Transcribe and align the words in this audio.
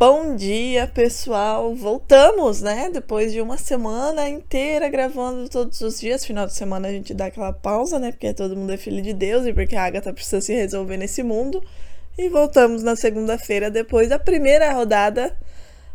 Bom 0.00 0.34
dia, 0.34 0.86
pessoal! 0.86 1.74
Voltamos, 1.74 2.62
né? 2.62 2.88
Depois 2.90 3.34
de 3.34 3.40
uma 3.42 3.58
semana 3.58 4.30
inteira 4.30 4.88
gravando 4.88 5.46
todos 5.46 5.78
os 5.82 6.00
dias. 6.00 6.24
Final 6.24 6.46
de 6.46 6.54
semana 6.54 6.88
a 6.88 6.90
gente 6.90 7.12
dá 7.12 7.26
aquela 7.26 7.52
pausa, 7.52 7.98
né? 7.98 8.10
Porque 8.10 8.32
todo 8.32 8.56
mundo 8.56 8.72
é 8.72 8.78
filho 8.78 9.02
de 9.02 9.12
Deus 9.12 9.44
e 9.44 9.52
porque 9.52 9.76
a 9.76 9.84
Agatha 9.84 10.10
precisa 10.10 10.40
se 10.40 10.54
resolver 10.54 10.96
nesse 10.96 11.22
mundo. 11.22 11.62
E 12.16 12.30
voltamos 12.30 12.82
na 12.82 12.96
segunda-feira, 12.96 13.70
depois 13.70 14.08
da 14.08 14.18
primeira 14.18 14.72
rodada 14.72 15.36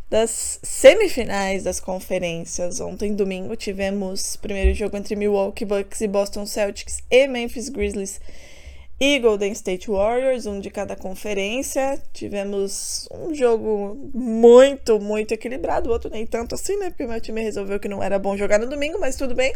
das 0.08 0.60
semifinais 0.62 1.64
das 1.64 1.80
conferências. 1.80 2.80
Ontem, 2.80 3.16
domingo, 3.16 3.56
tivemos 3.56 4.36
primeiro 4.36 4.72
jogo 4.76 4.98
entre 4.98 5.16
Milwaukee 5.16 5.66
Bucks 5.66 6.02
e 6.02 6.08
Boston 6.08 6.46
Celtics 6.46 7.02
e 7.10 7.28
Memphis 7.28 7.70
Grizzlies 7.70 8.22
e 9.00 9.20
Golden 9.20 9.52
State 9.52 9.90
Warriors, 9.92 10.46
um 10.46 10.60
de 10.60 10.70
cada 10.70 10.96
conferência. 10.96 12.02
Tivemos 12.14 13.08
um 13.14 13.34
jogo 13.34 14.10
muito, 14.14 15.00
muito 15.00 15.34
equilibrado, 15.34 15.90
o 15.90 15.94
outro 15.94 16.10
nem 16.10 16.26
tanto 16.26 16.56
assim, 16.56 16.78
né? 16.78 16.90
Porque 16.90 17.06
meu 17.06 17.20
time 17.20 17.42
resolveu 17.42 17.80
que 17.80 17.88
não 17.90 18.02
era 18.02 18.18
bom 18.18 18.38
jogar 18.38 18.58
no 18.60 18.68
domingo, 18.70 18.98
mas 19.00 19.16
tudo 19.18 19.36
bem. 19.36 19.54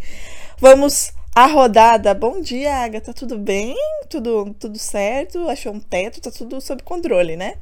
Vamos 0.60 1.12
à 1.36 1.45
rodada. 1.45 2.14
Bom 2.14 2.42
dia, 2.42 2.73
Agatha, 2.76 3.14
tudo 3.14 3.38
bem? 3.38 3.76
Tudo, 4.10 4.54
tudo 4.60 4.78
certo? 4.78 5.48
Achou 5.50 5.73
um 5.73 5.80
teto? 5.80 6.20
Tá 6.22 6.32
tudo 6.32 6.60
sob 6.60 6.84
controle, 6.84 7.36
né? 7.38 7.56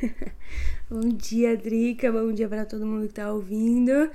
Bom 0.90 1.00
dia, 1.08 1.56
Drica. 1.56 2.10
Bom 2.12 2.32
dia 2.32 2.48
para 2.48 2.64
todo 2.64 2.86
mundo 2.86 3.08
que 3.08 3.14
tá 3.14 3.32
ouvindo. 3.32 4.10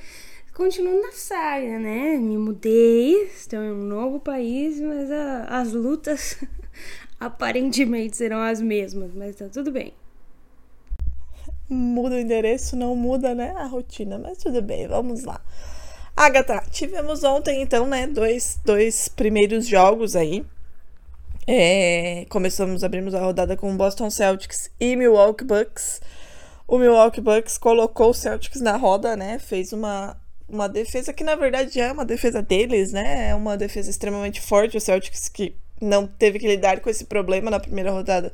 Continuo 0.54 1.02
na 1.02 1.12
saga, 1.12 1.80
né? 1.80 2.16
Me 2.18 2.38
mudei, 2.38 3.24
estou 3.24 3.60
em 3.62 3.72
um 3.72 3.84
novo 3.84 4.20
país, 4.20 4.80
mas 4.80 5.12
a- 5.12 5.46
as 5.62 5.74
lutas 5.74 6.38
aparentemente 7.20 8.18
serão 8.18 8.42
as 8.42 8.62
mesmas, 8.62 9.12
mas 9.14 9.36
tá 9.36 9.48
tudo 9.52 9.72
bem. 9.72 9.94
Muda 11.70 12.16
o 12.16 12.20
endereço, 12.20 12.76
não 12.76 12.96
muda, 12.96 13.34
né? 13.34 13.54
A 13.58 13.66
rotina, 13.66 14.18
mas 14.18 14.38
tudo 14.38 14.62
bem, 14.62 14.88
vamos 14.88 15.24
lá. 15.24 15.42
Agatha, 16.16 16.64
tivemos 16.70 17.24
ontem, 17.24 17.62
então, 17.62 17.88
né? 17.88 18.06
Dois, 18.06 18.60
dois 18.64 19.08
primeiros 19.08 19.68
jogos 19.68 20.16
aí. 20.16 20.46
É, 21.48 22.26
começamos, 22.30 22.84
abrimos 22.84 23.14
a 23.14 23.20
rodada 23.20 23.58
com 23.58 23.76
Boston 23.76 24.10
Celtics 24.10 24.70
e 24.80 24.96
Milwaukee 24.96 25.44
Bucks. 25.44 26.02
O 26.68 26.78
Milwaukee 26.78 27.20
Bucks 27.20 27.58
colocou 27.58 28.12
o 28.12 28.14
Celtics 28.14 28.62
na 28.62 28.78
roda, 28.78 29.16
né? 29.18 29.40
Fez 29.40 29.74
uma, 29.74 30.16
uma 30.48 30.70
defesa 30.70 31.12
que, 31.12 31.24
na 31.24 31.36
verdade, 31.36 31.80
é 31.82 31.92
uma 31.92 32.06
defesa 32.06 32.42
deles, 32.42 32.92
né? 32.94 33.30
É 33.30 33.36
uma 33.36 33.58
defesa 33.58 33.90
extremamente 33.90 34.40
forte. 34.40 34.78
O 34.78 34.82
Celtics 34.82 35.28
que 35.28 35.56
não 35.82 36.08
teve 36.08 36.40
que 36.40 36.48
lidar 36.48 36.80
com 36.80 36.90
esse 36.90 37.06
problema 37.06 37.52
na 37.52 37.60
primeira 37.60 37.92
rodada, 37.92 38.32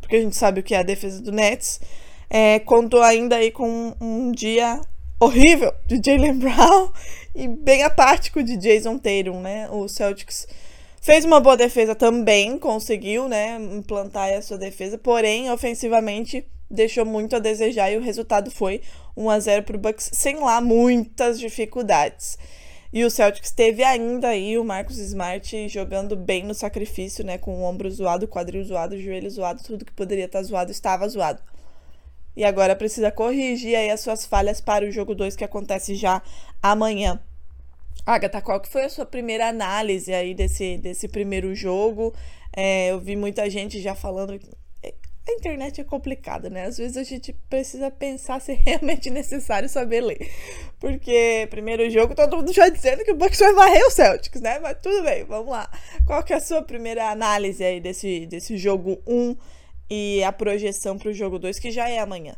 porque 0.00 0.16
a 0.16 0.20
gente 0.20 0.36
sabe 0.36 0.60
o 0.60 0.62
que 0.62 0.74
é 0.74 0.78
a 0.78 0.82
defesa 0.82 1.22
do 1.22 1.32
Nets. 1.32 1.80
É, 2.30 2.58
contou 2.60 3.02
ainda 3.02 3.36
aí 3.36 3.50
com 3.50 3.94
um 4.00 4.32
dia 4.32 4.80
horrível 5.20 5.72
de 5.86 6.00
Jalen 6.04 6.38
Brown 6.38 6.90
e 7.34 7.48
bem 7.48 7.82
apático 7.82 8.42
de 8.42 8.56
Jason 8.56 8.98
Tatum, 8.98 9.40
né? 9.40 9.68
O 9.70 9.88
Celtics 9.88 10.46
fez 11.00 11.24
uma 11.24 11.38
boa 11.38 11.56
defesa 11.56 11.94
também, 11.94 12.58
conseguiu, 12.58 13.28
né, 13.28 13.58
implantar 13.76 14.32
a 14.32 14.40
sua 14.40 14.56
defesa, 14.56 14.96
porém, 14.96 15.50
ofensivamente, 15.50 16.46
deixou 16.70 17.04
muito 17.04 17.36
a 17.36 17.38
desejar 17.38 17.90
e 17.90 17.98
o 17.98 18.00
resultado 18.00 18.50
foi 18.50 18.80
1 19.14 19.28
a 19.28 19.38
0 19.38 19.62
para 19.64 19.76
o 19.76 19.78
Bucks, 19.78 20.10
sem 20.14 20.36
lá 20.36 20.62
muitas 20.62 21.38
dificuldades. 21.38 22.38
E 22.94 23.04
o 23.04 23.10
Celtics 23.10 23.50
teve 23.50 23.82
ainda 23.82 24.28
aí 24.28 24.56
o 24.56 24.64
Marcus 24.64 24.98
Smart 24.98 25.68
jogando 25.68 26.14
bem 26.14 26.44
no 26.44 26.54
sacrifício, 26.54 27.24
né, 27.24 27.36
com 27.36 27.52
o 27.52 27.64
ombro 27.64 27.90
zoado, 27.90 28.28
quadril 28.28 28.62
zoado, 28.62 28.96
joelho 29.00 29.28
zoado, 29.28 29.64
tudo 29.64 29.84
que 29.84 29.92
poderia 29.92 30.26
estar 30.26 30.40
zoado 30.44 30.70
estava 30.70 31.08
zoado. 31.08 31.42
E 32.36 32.44
agora 32.44 32.76
precisa 32.76 33.10
corrigir 33.10 33.74
aí 33.74 33.90
as 33.90 33.98
suas 33.98 34.24
falhas 34.24 34.60
para 34.60 34.84
o 34.84 34.92
jogo 34.92 35.12
2 35.12 35.34
que 35.34 35.42
acontece 35.42 35.96
já 35.96 36.22
amanhã. 36.62 37.20
Agatha, 38.06 38.40
qual 38.40 38.60
que 38.60 38.68
foi 38.68 38.84
a 38.84 38.88
sua 38.88 39.04
primeira 39.04 39.48
análise 39.48 40.14
aí 40.14 40.32
desse, 40.32 40.78
desse 40.78 41.08
primeiro 41.08 41.52
jogo? 41.52 42.14
É, 42.56 42.92
eu 42.92 43.00
vi 43.00 43.16
muita 43.16 43.50
gente 43.50 43.80
já 43.80 43.96
falando 43.96 44.38
a 45.26 45.32
internet 45.32 45.80
é 45.80 45.84
complicada, 45.84 46.50
né? 46.50 46.66
Às 46.66 46.76
vezes 46.76 46.96
a 46.98 47.02
gente 47.02 47.32
precisa 47.48 47.90
pensar 47.90 48.40
se 48.40 48.52
é 48.52 48.54
realmente 48.54 49.08
necessário 49.10 49.68
saber 49.68 50.02
ler. 50.02 50.30
Porque 50.78 51.46
primeiro 51.50 51.88
jogo, 51.90 52.14
todo 52.14 52.36
mundo 52.36 52.52
já 52.52 52.68
dizendo 52.68 53.04
que 53.04 53.12
o 53.12 53.16
Bucks 53.16 53.38
vai 53.38 53.54
varrer 53.54 53.86
o 53.86 53.90
Celtics, 53.90 54.40
né? 54.40 54.58
Mas 54.58 54.78
tudo 54.82 55.02
bem, 55.02 55.24
vamos 55.24 55.50
lá. 55.50 55.70
Qual 56.06 56.22
que 56.22 56.32
é 56.32 56.36
a 56.36 56.40
sua 56.40 56.62
primeira 56.62 57.10
análise 57.10 57.64
aí 57.64 57.80
desse, 57.80 58.26
desse 58.26 58.58
jogo 58.58 59.02
1 59.06 59.36
e 59.90 60.22
a 60.22 60.32
projeção 60.32 60.98
para 60.98 61.08
o 61.08 61.14
jogo 61.14 61.38
2, 61.38 61.58
que 61.58 61.70
já 61.70 61.88
é 61.88 61.98
amanhã? 61.98 62.36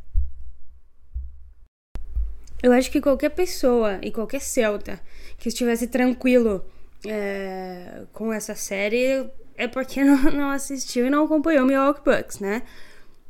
Eu 2.62 2.72
acho 2.72 2.90
que 2.90 3.00
qualquer 3.00 3.30
pessoa 3.30 3.98
e 4.02 4.10
qualquer 4.10 4.40
Celta 4.40 5.00
que 5.38 5.48
estivesse 5.48 5.88
tranquilo 5.88 6.64
é, 7.08 8.04
com 8.12 8.32
essa 8.32 8.54
série 8.54 9.28
é 9.56 9.66
porque 9.66 10.02
não, 10.04 10.30
não 10.30 10.50
assistiu 10.50 11.06
e 11.06 11.10
não 11.10 11.24
acompanhou 11.24 11.64
o 11.64 11.66
Milwaukee 11.66 12.02
Bucks, 12.04 12.38
né? 12.38 12.62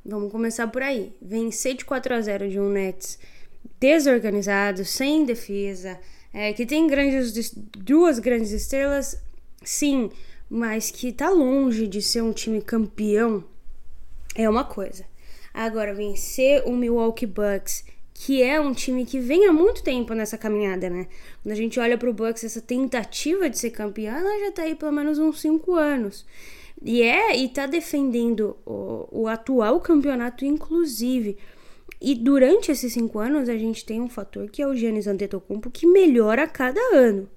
Vamos 0.04 0.30
começar 0.30 0.68
por 0.68 0.82
aí. 0.82 1.12
Vencer 1.20 1.74
de 1.74 1.84
4 1.84 2.14
a 2.14 2.20
0 2.20 2.48
de 2.48 2.60
um 2.60 2.68
Nets 2.68 3.18
desorganizado, 3.80 4.84
sem 4.84 5.24
defesa, 5.24 5.98
é, 6.32 6.52
que 6.52 6.64
tem 6.64 6.86
grandes, 6.86 7.52
duas 7.76 8.18
grandes 8.18 8.52
estrelas, 8.52 9.20
sim, 9.64 10.10
mas 10.48 10.90
que 10.90 11.12
tá 11.12 11.28
longe 11.30 11.86
de 11.86 12.00
ser 12.00 12.22
um 12.22 12.32
time 12.32 12.62
campeão, 12.62 13.44
é 14.34 14.48
uma 14.48 14.64
coisa. 14.64 15.04
Agora, 15.52 15.94
vencer 15.94 16.62
o 16.66 16.72
Milwaukee 16.72 17.26
Bucks 17.26 17.84
que 18.18 18.42
é 18.42 18.58
um 18.58 18.72
time 18.72 19.04
que 19.04 19.20
vem 19.20 19.46
há 19.46 19.52
muito 19.52 19.82
tempo 19.82 20.14
nessa 20.14 20.38
caminhada, 20.38 20.88
né? 20.88 21.06
Quando 21.42 21.52
a 21.52 21.56
gente 21.56 21.78
olha 21.78 21.98
pro 21.98 22.14
Bucks, 22.14 22.44
essa 22.44 22.62
tentativa 22.62 23.50
de 23.50 23.58
ser 23.58 23.70
campeã, 23.70 24.14
ela 24.14 24.46
já 24.46 24.52
tá 24.52 24.62
aí 24.62 24.74
pelo 24.74 24.90
menos 24.90 25.18
uns 25.18 25.38
5 25.40 25.74
anos. 25.74 26.24
E 26.82 27.02
é, 27.02 27.36
e 27.36 27.46
tá 27.48 27.66
defendendo 27.66 28.56
o, 28.64 29.06
o 29.10 29.28
atual 29.28 29.80
campeonato, 29.80 30.46
inclusive. 30.46 31.36
E 32.00 32.14
durante 32.14 32.70
esses 32.70 32.92
cinco 32.92 33.18
anos, 33.18 33.48
a 33.48 33.56
gente 33.56 33.84
tem 33.84 34.00
um 34.00 34.08
fator 34.08 34.48
que 34.50 34.62
é 34.62 34.66
o 34.66 34.74
Giannis 34.74 35.06
Antetokounmpo, 35.06 35.70
que 35.70 35.86
melhora 35.86 36.44
a 36.44 36.48
cada 36.48 36.80
ano. 36.94 37.28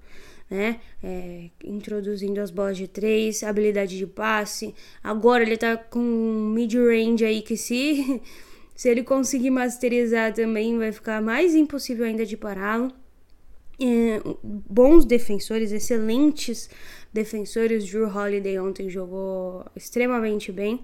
Né? 0.50 0.80
É, 1.02 1.50
introduzindo 1.64 2.40
as 2.40 2.50
bolas 2.50 2.76
de 2.76 2.88
três, 2.88 3.42
habilidade 3.42 3.96
de 3.96 4.06
passe. 4.06 4.74
Agora 5.02 5.42
ele 5.42 5.56
tá 5.56 5.76
com 5.76 6.00
mid-range 6.00 7.24
aí 7.24 7.42
que 7.42 7.56
se 7.56 8.20
se 8.80 8.88
ele 8.88 9.02
conseguir 9.02 9.50
masterizar 9.50 10.32
também, 10.32 10.78
vai 10.78 10.90
ficar 10.90 11.20
mais 11.20 11.54
impossível 11.54 12.06
ainda 12.06 12.24
de 12.24 12.34
pará-lo. 12.34 12.90
É, 13.78 14.22
bons 14.42 15.04
defensores, 15.04 15.70
excelentes 15.70 16.70
defensores. 17.12 17.84
Drew 17.84 18.08
Holiday 18.08 18.58
ontem 18.58 18.88
jogou 18.88 19.66
extremamente 19.76 20.50
bem. 20.50 20.80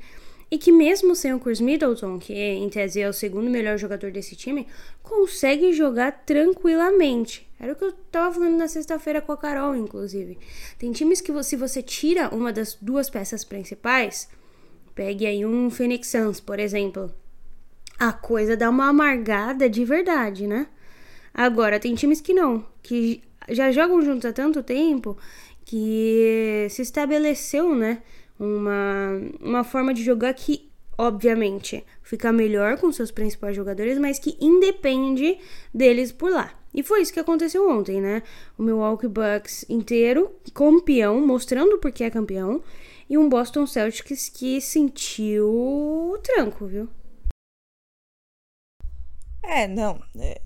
E 0.50 0.58
que 0.58 0.70
mesmo 0.70 1.16
sem 1.16 1.32
o 1.32 1.40
Chris 1.40 1.58
Middleton, 1.58 2.18
que 2.18 2.34
em 2.34 2.68
tese 2.68 3.00
é 3.00 3.08
o 3.08 3.14
segundo 3.14 3.48
melhor 3.48 3.78
jogador 3.78 4.10
desse 4.10 4.36
time, 4.36 4.66
consegue 5.02 5.72
jogar 5.72 6.22
tranquilamente. 6.26 7.48
Era 7.58 7.72
o 7.72 7.76
que 7.76 7.84
eu 7.84 7.92
tava 8.12 8.34
falando 8.34 8.58
na 8.58 8.68
sexta-feira 8.68 9.22
com 9.22 9.32
a 9.32 9.38
Carol, 9.38 9.74
inclusive. 9.74 10.36
Tem 10.78 10.92
times 10.92 11.22
que 11.22 11.32
se 11.42 11.56
você 11.56 11.80
tira 11.80 12.28
uma 12.28 12.52
das 12.52 12.74
duas 12.74 13.08
peças 13.08 13.42
principais, 13.42 14.28
pegue 14.94 15.24
aí 15.24 15.46
um 15.46 15.70
Phoenix 15.70 16.08
Suns, 16.08 16.40
por 16.40 16.58
exemplo, 16.58 17.10
a 17.98 18.12
coisa 18.12 18.56
dá 18.56 18.68
uma 18.70 18.88
amargada 18.88 19.68
de 19.68 19.84
verdade, 19.84 20.46
né? 20.46 20.66
Agora, 21.32 21.78
tem 21.78 21.94
times 21.94 22.20
que 22.20 22.32
não, 22.32 22.64
que 22.82 23.22
já 23.48 23.70
jogam 23.70 24.02
juntos 24.02 24.24
há 24.24 24.32
tanto 24.32 24.62
tempo 24.62 25.16
que 25.64 26.66
se 26.70 26.82
estabeleceu, 26.82 27.74
né? 27.74 28.02
Uma, 28.38 29.20
uma 29.40 29.64
forma 29.64 29.94
de 29.94 30.02
jogar 30.02 30.32
que 30.34 30.70
obviamente, 30.98 31.84
ficar 32.02 32.32
melhor 32.32 32.78
com 32.78 32.90
seus 32.90 33.10
principais 33.10 33.54
jogadores, 33.54 33.98
mas 33.98 34.18
que 34.18 34.36
independe 34.40 35.38
deles 35.72 36.10
por 36.10 36.30
lá. 36.30 36.52
E 36.72 36.82
foi 36.82 37.02
isso 37.02 37.12
que 37.12 37.20
aconteceu 37.20 37.68
ontem, 37.68 38.00
né? 38.00 38.22
O 38.58 38.62
Milwaukee 38.62 39.08
Bucks 39.08 39.64
inteiro, 39.68 40.30
campeão, 40.54 41.24
mostrando 41.26 41.78
porque 41.78 42.04
é 42.04 42.10
campeão, 42.10 42.62
e 43.08 43.16
um 43.16 43.28
Boston 43.28 43.66
Celtics 43.66 44.28
que 44.28 44.60
sentiu 44.60 45.48
o 45.48 46.18
tranco, 46.22 46.66
viu? 46.66 46.88
É, 49.42 49.66
não. 49.66 50.00
É, 50.18 50.40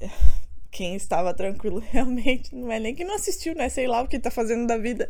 quem 0.71 0.95
estava 0.95 1.35
tranquilo 1.35 1.83
realmente 1.91 2.55
não 2.55 2.71
é 2.71 2.79
nem 2.79 2.95
que 2.95 3.05
não 3.05 3.15
assistiu, 3.15 3.55
né? 3.55 3.69
Sei 3.69 3.87
lá 3.87 4.03
o 4.03 4.09
que 4.09 4.19
tá 4.19 4.31
fazendo 4.31 4.67
da 4.67 4.77
vida. 4.79 5.09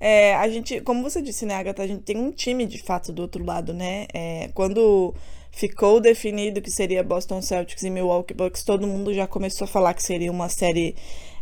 É, 0.00 0.34
a 0.36 0.48
gente, 0.48 0.80
como 0.80 1.02
você 1.02 1.20
disse, 1.20 1.44
né, 1.44 1.54
Agatha, 1.54 1.82
a 1.82 1.86
gente 1.86 2.02
tem 2.02 2.16
um 2.16 2.30
time 2.30 2.64
de 2.66 2.82
fato 2.82 3.12
do 3.12 3.22
outro 3.22 3.44
lado, 3.44 3.74
né? 3.74 4.06
É, 4.14 4.48
quando 4.54 5.14
ficou 5.50 6.00
definido 6.00 6.60
que 6.62 6.70
seria 6.70 7.02
Boston 7.02 7.42
Celtics 7.42 7.82
e 7.82 7.90
Milwaukee 7.90 8.34
Bucks, 8.34 8.62
todo 8.62 8.86
mundo 8.86 9.12
já 9.12 9.26
começou 9.26 9.64
a 9.64 9.68
falar 9.68 9.94
que 9.94 10.02
seria 10.02 10.30
uma 10.30 10.48
série 10.48 10.94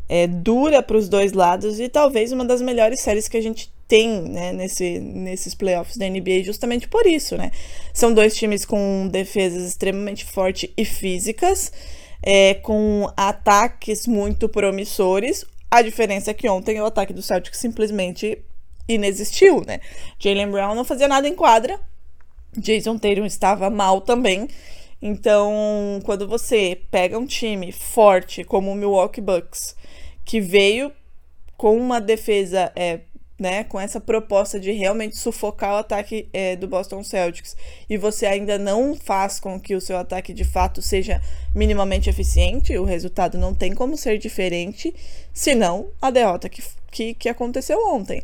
é, 0.09 0.27
dura 0.27 0.83
para 0.83 0.97
os 0.97 1.09
dois 1.09 1.33
lados 1.33 1.79
e 1.81 1.89
talvez 1.89 2.33
uma 2.33 2.45
das 2.45 2.63
melhores 2.63 3.01
séries 3.03 3.29
que 3.29 3.37
a 3.37 3.43
gente 3.43 3.71
tem 3.89 4.23
né, 4.23 4.53
nesse, 4.53 4.99
nesses 4.99 5.55
playoffs 5.55 5.97
da 5.97 6.09
NBA, 6.09 6.43
justamente 6.45 6.89
por 6.89 7.07
isso, 7.07 7.37
né? 7.37 7.51
São 7.93 8.13
dois 8.13 8.35
times 8.35 8.65
com 8.65 9.09
defesas 9.09 9.63
extremamente 9.63 10.25
fortes 10.25 10.71
e 10.77 10.85
físicas, 10.85 11.73
é, 12.23 12.55
com 12.55 13.11
ataques 13.17 14.07
muito 14.07 14.49
promissores. 14.49 15.45
A 15.71 15.83
diferença 15.83 16.31
é 16.31 16.35
que 16.35 16.49
ontem 16.49 16.81
o 16.81 16.87
ataque 16.87 17.13
do 17.13 17.23
Celtics 17.23 17.59
simplesmente 17.59 18.39
inexistiu, 18.89 19.63
né? 19.67 19.81
Jalen 20.19 20.51
Brown 20.51 20.75
não 20.75 20.85
fazia 20.85 21.09
nada 21.09 21.29
em 21.29 21.35
quadra, 21.35 21.81
Jason 22.57 22.99
Tatum 22.99 23.25
estava 23.25 23.69
mal 23.71 24.01
também. 24.01 24.49
Então, 25.01 26.01
quando 26.05 26.27
você 26.27 26.81
pega 26.91 27.19
um 27.19 27.27
time 27.27 27.71
forte 27.71 28.43
como 28.43 28.71
o 28.71 28.75
Milwaukee 28.75 29.21
Bucks, 29.21 29.77
que 30.25 30.41
veio 30.41 30.91
com 31.57 31.77
uma 31.77 32.01
defesa, 32.01 32.73
é, 32.75 33.01
né, 33.39 33.65
com 33.65 33.79
essa 33.79 34.01
proposta 34.01 34.59
de 34.59 34.73
realmente 34.73 35.17
sufocar 35.17 35.75
o 35.75 35.77
ataque 35.77 36.29
é, 36.33 36.57
do 36.57 36.67
Boston 36.67 37.03
Celtics, 37.03 37.57
e 37.89 37.97
você 37.97 38.27
ainda 38.27 38.59
não 38.59 38.95
faz 38.95 39.39
com 39.39 39.61
que 39.61 39.75
o 39.75 39.81
seu 39.81 39.97
ataque 39.97 40.33
de 40.33 40.45
fato 40.45 40.81
seja 40.81 41.21
minimamente 41.55 42.09
eficiente, 42.09 42.77
o 42.79 42.85
resultado 42.85 43.37
não 43.37 43.55
tem 43.55 43.75
como 43.75 43.97
ser 43.97 44.19
diferente, 44.19 44.95
senão 45.33 45.89
a 46.01 46.11
derrota 46.11 46.49
que, 46.49 46.63
que, 46.91 47.15
que 47.15 47.29
aconteceu 47.29 47.79
ontem. 47.89 48.23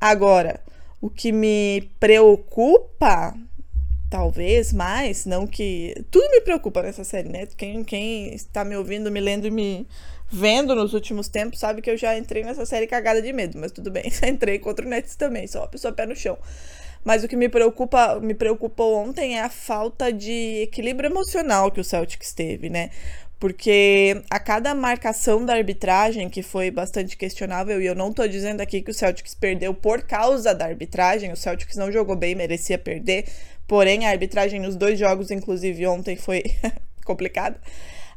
Agora, 0.00 0.60
o 1.00 1.10
que 1.10 1.30
me 1.30 1.90
preocupa 2.00 3.34
talvez 4.08 4.72
mais, 4.72 5.26
não 5.26 5.44
que. 5.44 5.92
Tudo 6.08 6.30
me 6.30 6.40
preocupa 6.40 6.82
nessa 6.82 7.02
série, 7.02 7.28
né? 7.28 7.48
Quem, 7.56 7.82
quem 7.82 8.32
está 8.32 8.64
me 8.64 8.76
ouvindo, 8.76 9.10
me 9.10 9.20
lendo 9.20 9.46
e 9.46 9.50
me 9.50 9.86
vendo 10.34 10.74
nos 10.74 10.94
últimos 10.94 11.28
tempos 11.28 11.60
sabe 11.60 11.80
que 11.80 11.90
eu 11.90 11.96
já 11.96 12.16
entrei 12.18 12.42
nessa 12.42 12.66
série 12.66 12.86
cagada 12.86 13.22
de 13.22 13.32
medo, 13.32 13.58
mas 13.58 13.72
tudo 13.72 13.90
bem, 13.90 14.04
entrei 14.26 14.58
contra 14.58 14.84
o 14.84 14.88
Nets 14.88 15.16
também, 15.16 15.46
só 15.46 15.60
uma 15.60 15.68
pessoa 15.68 15.92
pé 15.92 16.06
no 16.06 16.16
chão. 16.16 16.36
Mas 17.04 17.22
o 17.22 17.28
que 17.28 17.36
me 17.36 17.48
preocupa, 17.48 18.18
me 18.20 18.34
preocupou 18.34 18.96
ontem 18.96 19.36
é 19.36 19.42
a 19.42 19.50
falta 19.50 20.10
de 20.12 20.62
equilíbrio 20.62 21.10
emocional 21.10 21.70
que 21.70 21.80
o 21.80 21.84
Celtics 21.84 22.32
teve, 22.32 22.70
né? 22.70 22.90
Porque 23.38 24.22
a 24.30 24.40
cada 24.40 24.74
marcação 24.74 25.44
da 25.44 25.52
arbitragem, 25.52 26.30
que 26.30 26.42
foi 26.42 26.70
bastante 26.70 27.14
questionável, 27.14 27.82
e 27.82 27.84
eu 27.84 27.94
não 27.94 28.10
tô 28.10 28.26
dizendo 28.26 28.62
aqui 28.62 28.80
que 28.80 28.90
o 28.90 28.94
Celtics 28.94 29.34
perdeu 29.34 29.74
por 29.74 30.02
causa 30.02 30.54
da 30.54 30.64
arbitragem, 30.64 31.30
o 31.30 31.36
Celtics 31.36 31.76
não 31.76 31.92
jogou 31.92 32.16
bem, 32.16 32.34
merecia 32.34 32.78
perder, 32.78 33.26
Porém, 33.66 34.06
a 34.06 34.10
arbitragem 34.10 34.60
nos 34.60 34.76
dois 34.76 34.98
jogos, 34.98 35.30
inclusive 35.30 35.86
ontem, 35.86 36.16
foi 36.16 36.42
complicada. 37.04 37.58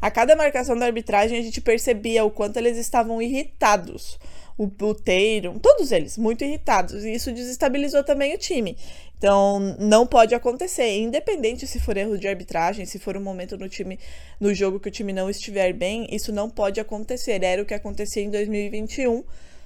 A 0.02 0.12
cada 0.12 0.36
marcação 0.36 0.78
da 0.78 0.86
arbitragem, 0.86 1.40
a 1.40 1.42
gente 1.42 1.62
percebia 1.62 2.24
o 2.24 2.32
quanto 2.32 2.58
eles 2.58 2.78
estavam 2.78 3.22
irritados. 3.22 4.20
O, 4.58 4.66
o 4.66 4.94
Tatum, 4.94 5.60
todos 5.60 5.92
eles, 5.92 6.18
muito 6.18 6.44
irritados. 6.44 7.04
E 7.04 7.14
isso 7.14 7.32
desestabilizou 7.32 8.04
também 8.04 8.34
o 8.34 8.38
time. 8.38 8.78
Então, 9.18 9.76
não 9.80 10.06
pode 10.06 10.36
acontecer. 10.36 10.98
Independente 10.98 11.66
se 11.66 11.80
for 11.80 11.98
erro 11.98 12.18
de 12.18 12.28
arbitragem, 12.28 12.86
se 12.86 13.00
for 13.00 13.18
um 13.18 13.22
momento 13.22 13.58
no 13.58 13.68
time, 13.68 14.00
no 14.40 14.54
jogo 14.54 14.80
que 14.80 14.90
o 14.90 14.92
time 14.92 15.14
não 15.14 15.30
estiver 15.30 15.74
bem, 15.74 16.08
isso 16.12 16.32
não 16.32 16.50
pode 16.50 16.80
acontecer. 16.80 17.44
Era 17.44 17.62
o 17.62 17.66
que 17.66 17.74
acontecia 17.74 18.24
em 18.24 18.30
2021. 18.30 19.24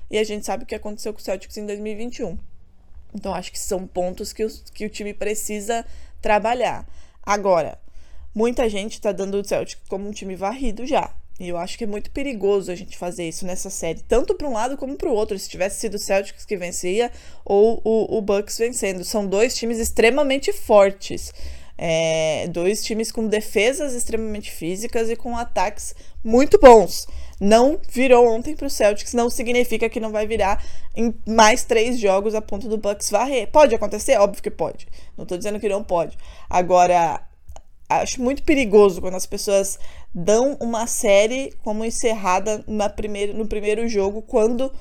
E 0.09 0.17
a 0.17 0.23
gente 0.23 0.45
sabe 0.45 0.63
o 0.63 0.67
que 0.67 0.75
aconteceu 0.75 1.13
com 1.13 1.19
o 1.19 1.23
Celtics 1.23 1.57
em 1.57 1.65
2021. 1.65 2.37
Então, 3.13 3.33
acho 3.33 3.51
que 3.51 3.59
são 3.59 3.85
pontos 3.85 4.31
que, 4.31 4.43
os, 4.43 4.63
que 4.73 4.85
o 4.85 4.89
time 4.89 5.13
precisa 5.13 5.85
trabalhar. 6.21 6.85
Agora, 7.23 7.77
muita 8.33 8.69
gente 8.69 8.93
está 8.93 9.11
dando 9.11 9.39
o 9.39 9.43
Celtic 9.43 9.79
como 9.87 10.07
um 10.07 10.11
time 10.11 10.35
varrido 10.35 10.85
já. 10.85 11.13
E 11.39 11.49
eu 11.49 11.57
acho 11.57 11.77
que 11.77 11.83
é 11.83 11.87
muito 11.87 12.11
perigoso 12.11 12.71
a 12.71 12.75
gente 12.75 12.97
fazer 12.97 13.27
isso 13.27 13.45
nessa 13.45 13.69
série, 13.69 14.01
tanto 14.07 14.35
para 14.35 14.47
um 14.47 14.53
lado 14.53 14.77
como 14.77 14.95
para 14.95 15.09
o 15.09 15.13
outro. 15.13 15.37
Se 15.39 15.49
tivesse 15.49 15.79
sido 15.79 15.95
o 15.95 15.99
Celtics 15.99 16.45
que 16.45 16.55
vencia 16.55 17.11
ou 17.43 17.81
o, 17.83 18.17
o 18.17 18.21
Bucks 18.21 18.57
vencendo. 18.57 19.03
São 19.03 19.25
dois 19.25 19.55
times 19.55 19.79
extremamente 19.79 20.53
fortes. 20.53 21.33
É, 21.77 22.47
dois 22.49 22.83
times 22.83 23.11
com 23.11 23.27
defesas 23.27 23.93
extremamente 23.93 24.51
físicas 24.51 25.09
e 25.09 25.15
com 25.15 25.35
ataques 25.35 25.95
muito 26.23 26.59
bons 26.59 27.07
não 27.41 27.79
virou 27.89 28.27
ontem 28.27 28.55
para 28.55 28.67
o 28.67 28.69
Celtics, 28.69 29.15
não 29.15 29.27
significa 29.27 29.89
que 29.89 29.99
não 29.99 30.11
vai 30.11 30.27
virar 30.27 30.63
em 30.95 31.11
mais 31.25 31.63
três 31.63 31.99
jogos 31.99 32.35
a 32.35 32.41
ponto 32.41 32.69
do 32.69 32.77
Bucks 32.77 33.09
varrer. 33.09 33.47
Pode 33.47 33.73
acontecer? 33.73 34.15
Óbvio 34.19 34.43
que 34.43 34.51
pode. 34.51 34.87
Não 35.17 35.23
estou 35.23 35.39
dizendo 35.39 35.59
que 35.59 35.67
não 35.67 35.83
pode. 35.83 36.15
Agora, 36.47 37.19
acho 37.99 38.21
muito 38.21 38.43
perigoso 38.43 39.01
quando 39.01 39.15
as 39.15 39.25
pessoas 39.25 39.77
dão 40.13 40.57
uma 40.59 40.87
série 40.87 41.53
como 41.63 41.85
encerrada 41.85 42.63
na 42.67 42.89
primeira, 42.89 43.33
no 43.33 43.47
primeiro 43.47 43.87
jogo, 43.87 44.21
quando 44.21 44.71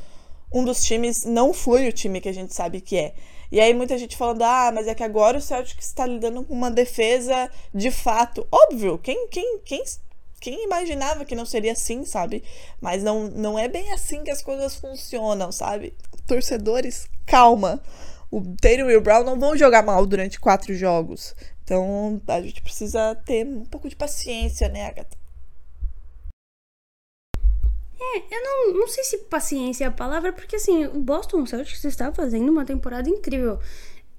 um 0.52 0.64
dos 0.64 0.82
times 0.82 1.24
não 1.24 1.52
foi 1.52 1.88
o 1.88 1.92
time 1.92 2.20
que 2.20 2.28
a 2.28 2.34
gente 2.34 2.54
sabe 2.54 2.80
que 2.80 2.96
é. 2.96 3.14
E 3.52 3.60
aí 3.60 3.74
muita 3.74 3.98
gente 3.98 4.16
falando, 4.16 4.42
ah, 4.42 4.70
mas 4.72 4.86
é 4.86 4.94
que 4.94 5.02
agora 5.02 5.38
o 5.38 5.40
Celtics 5.40 5.86
está 5.86 6.06
lidando 6.06 6.44
com 6.44 6.54
uma 6.54 6.70
defesa 6.70 7.50
de 7.74 7.90
fato. 7.90 8.46
Óbvio, 8.50 8.98
quem, 8.98 9.26
quem, 9.28 9.58
quem 9.64 9.82
quem 10.40 10.64
imaginava 10.64 11.24
que 11.24 11.36
não 11.36 11.44
seria 11.44 11.72
assim, 11.72 12.04
sabe? 12.04 12.42
Mas 12.80 13.02
não, 13.02 13.28
não 13.28 13.58
é 13.58 13.68
bem 13.68 13.92
assim 13.92 14.24
que 14.24 14.30
as 14.30 14.42
coisas 14.42 14.74
funcionam, 14.74 15.52
sabe? 15.52 15.94
Torcedores, 16.26 17.06
calma. 17.26 17.80
O 18.30 18.40
Taylor 18.60 18.90
e 18.90 18.96
o 18.96 19.02
Brown 19.02 19.22
não 19.22 19.38
vão 19.38 19.56
jogar 19.56 19.82
mal 19.82 20.06
durante 20.06 20.40
quatro 20.40 20.74
jogos. 20.74 21.34
Então 21.70 22.20
a 22.26 22.40
gente 22.40 22.60
precisa 22.60 23.14
ter 23.14 23.46
um 23.46 23.64
pouco 23.64 23.88
de 23.88 23.94
paciência, 23.94 24.68
né, 24.68 24.88
Agatha? 24.88 25.16
É, 27.96 28.18
eu 28.34 28.42
não, 28.42 28.74
não 28.80 28.88
sei 28.88 29.04
se 29.04 29.18
paciência 29.18 29.84
é 29.84 29.86
a 29.86 29.92
palavra, 29.92 30.32
porque 30.32 30.56
assim, 30.56 30.86
o 30.86 30.98
Boston 30.98 31.46
Celtics 31.46 31.84
está 31.84 32.12
fazendo 32.12 32.50
uma 32.50 32.64
temporada 32.64 33.08
incrível. 33.08 33.60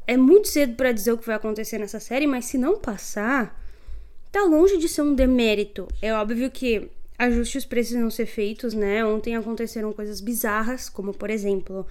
É 0.07 0.15
muito 0.15 0.47
cedo 0.47 0.77
para 0.77 0.93
dizer 0.93 1.11
o 1.11 1.17
que 1.17 1.27
vai 1.27 1.35
acontecer 1.35 1.77
nessa 1.77 1.99
série, 1.99 2.25
mas 2.25 2.45
se 2.45 2.57
não 2.57 2.79
passar, 2.79 3.61
tá 4.31 4.45
longe 4.45 4.77
de 4.77 4.87
ser 4.87 5.01
um 5.01 5.13
demérito. 5.13 5.89
É 6.01 6.13
óbvio 6.13 6.49
que 6.49 6.89
ajustes 7.21 7.65
precisam 7.65 8.09
ser 8.09 8.25
feitos, 8.25 8.73
né? 8.73 9.05
Ontem 9.05 9.35
aconteceram 9.35 9.93
coisas 9.93 10.19
bizarras, 10.19 10.89
como 10.89 11.13
por 11.13 11.29
exemplo, 11.29 11.85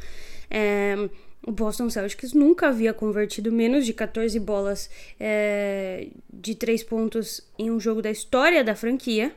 é, 0.51 1.09
o 1.47 1.53
Boston 1.53 1.89
Celtics 1.89 2.33
nunca 2.33 2.69
havia 2.69 2.93
convertido 2.93 3.53
menos 3.53 3.87
de 3.87 3.93
14 3.93 4.41
bolas 4.41 4.91
é, 5.21 6.09
de 6.33 6.57
3 6.57 6.83
pontos 6.83 7.49
em 7.57 7.71
um 7.71 7.79
jogo 7.79 8.03
da 8.03 8.11
história 8.11 8.65
da 8.65 8.75
franquia, 8.75 9.33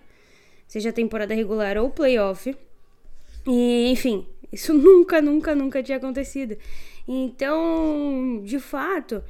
seja 0.67 0.91
temporada 0.91 1.35
regular 1.35 1.77
ou 1.77 1.91
playoff. 1.91 2.55
E, 3.45 3.87
enfim, 3.91 4.25
isso 4.51 4.73
nunca, 4.75 5.21
nunca, 5.21 5.53
nunca 5.53 5.83
tinha 5.83 5.99
acontecido. 5.99 6.57
Então, 7.07 8.41
de 8.43 8.59
fato, 8.59 9.23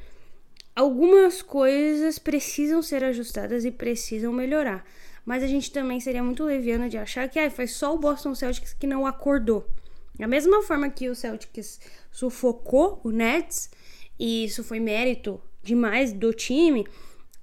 algumas 0.74 1.42
coisas 1.42 2.18
precisam 2.18 2.82
ser 2.82 3.04
ajustadas 3.04 3.66
e 3.66 3.72
precisam 3.72 4.32
melhorar. 4.32 4.86
Mas 5.26 5.44
a 5.44 5.48
gente 5.48 5.72
também 5.72 6.00
seria 6.00 6.24
muito 6.24 6.44
leviano 6.44 6.90
de 6.90 6.98
achar 6.98 7.30
que 7.30 7.40
ah, 7.40 7.50
foi 7.50 7.68
só 7.68 7.94
o 7.96 8.00
Boston 8.00 8.36
Celtics 8.36 8.74
que 8.74 8.88
não 8.88 9.06
acordou. 9.06 9.68
Da 10.18 10.28
mesma 10.28 10.62
forma 10.62 10.90
que 10.90 11.10
o 11.10 11.16
Celtics 11.16 11.80
sufocou 12.12 13.00
o 13.04 13.10
Nets, 13.10 13.70
e 14.20 14.46
isso 14.46 14.64
foi 14.64 14.80
mérito 14.80 15.42
demais 15.64 16.14
do 16.14 16.34
time, 16.34 16.86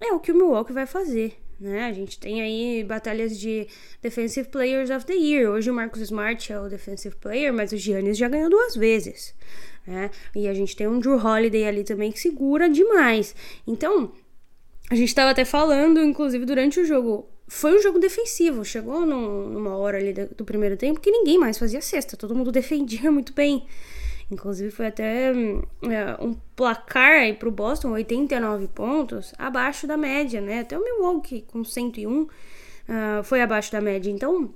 é 0.01 0.13
o 0.13 0.21
que 0.21 0.31
o 0.31 0.35
Milwaukee 0.35 0.73
vai 0.73 0.87
fazer. 0.87 1.37
Né? 1.59 1.85
A 1.85 1.93
gente 1.93 2.19
tem 2.19 2.41
aí 2.41 2.85
batalhas 2.85 3.39
de 3.39 3.67
Defensive 4.01 4.49
Players 4.49 4.89
of 4.91 5.05
the 5.05 5.15
Year. 5.15 5.51
Hoje 5.51 5.71
o 5.71 5.75
Marcus 5.75 6.01
Smart 6.03 6.53
é 6.53 6.59
o 6.59 6.69
Defensive 6.69 7.17
Player, 7.17 7.53
mas 7.53 7.73
o 7.73 7.77
Giannis 7.77 8.17
já 8.17 8.29
ganhou 8.29 8.49
duas 8.49 8.77
vezes 8.77 9.35
né? 9.87 10.11
E 10.35 10.49
a 10.49 10.55
gente 10.55 10.77
tem 10.77 10.87
um 10.87 10.99
Drew 10.99 11.17
Holiday 11.17 11.67
ali 11.67 11.85
também 11.85 12.13
que 12.13 12.21
segura 12.21 12.69
demais. 12.69 13.35
Então, 13.67 14.13
a 14.91 14.95
gente 14.95 15.09
estava 15.09 15.31
até 15.31 15.45
falando, 15.45 16.03
inclusive, 16.03 16.45
durante 16.45 16.81
o 16.81 16.85
jogo. 16.85 17.29
Foi 17.52 17.76
um 17.76 17.83
jogo 17.83 17.99
defensivo. 17.99 18.64
Chegou 18.64 19.04
num, 19.04 19.49
numa 19.49 19.76
hora 19.76 19.99
ali 19.99 20.12
do, 20.12 20.28
do 20.37 20.45
primeiro 20.45 20.76
tempo 20.76 21.00
que 21.00 21.11
ninguém 21.11 21.37
mais 21.37 21.59
fazia 21.59 21.80
cesta. 21.80 22.16
Todo 22.16 22.33
mundo 22.33 22.52
defendia 22.52 23.11
muito 23.11 23.35
bem. 23.35 23.66
Inclusive 24.30 24.71
foi 24.71 24.87
até 24.87 25.33
hum, 25.33 25.61
é, 25.83 26.16
um 26.25 26.35
placar 26.54 27.23
aí 27.23 27.35
pro 27.35 27.50
Boston, 27.50 27.90
89 27.90 28.69
pontos, 28.69 29.35
abaixo 29.37 29.85
da 29.85 29.97
média, 29.97 30.40
né? 30.40 30.61
Até 30.61 30.78
o 30.78 30.85
Milwaukee 30.85 31.42
com 31.42 31.64
101 31.64 32.23
uh, 32.23 32.28
foi 33.25 33.42
abaixo 33.42 33.73
da 33.73 33.80
média. 33.80 34.09
Então, 34.09 34.54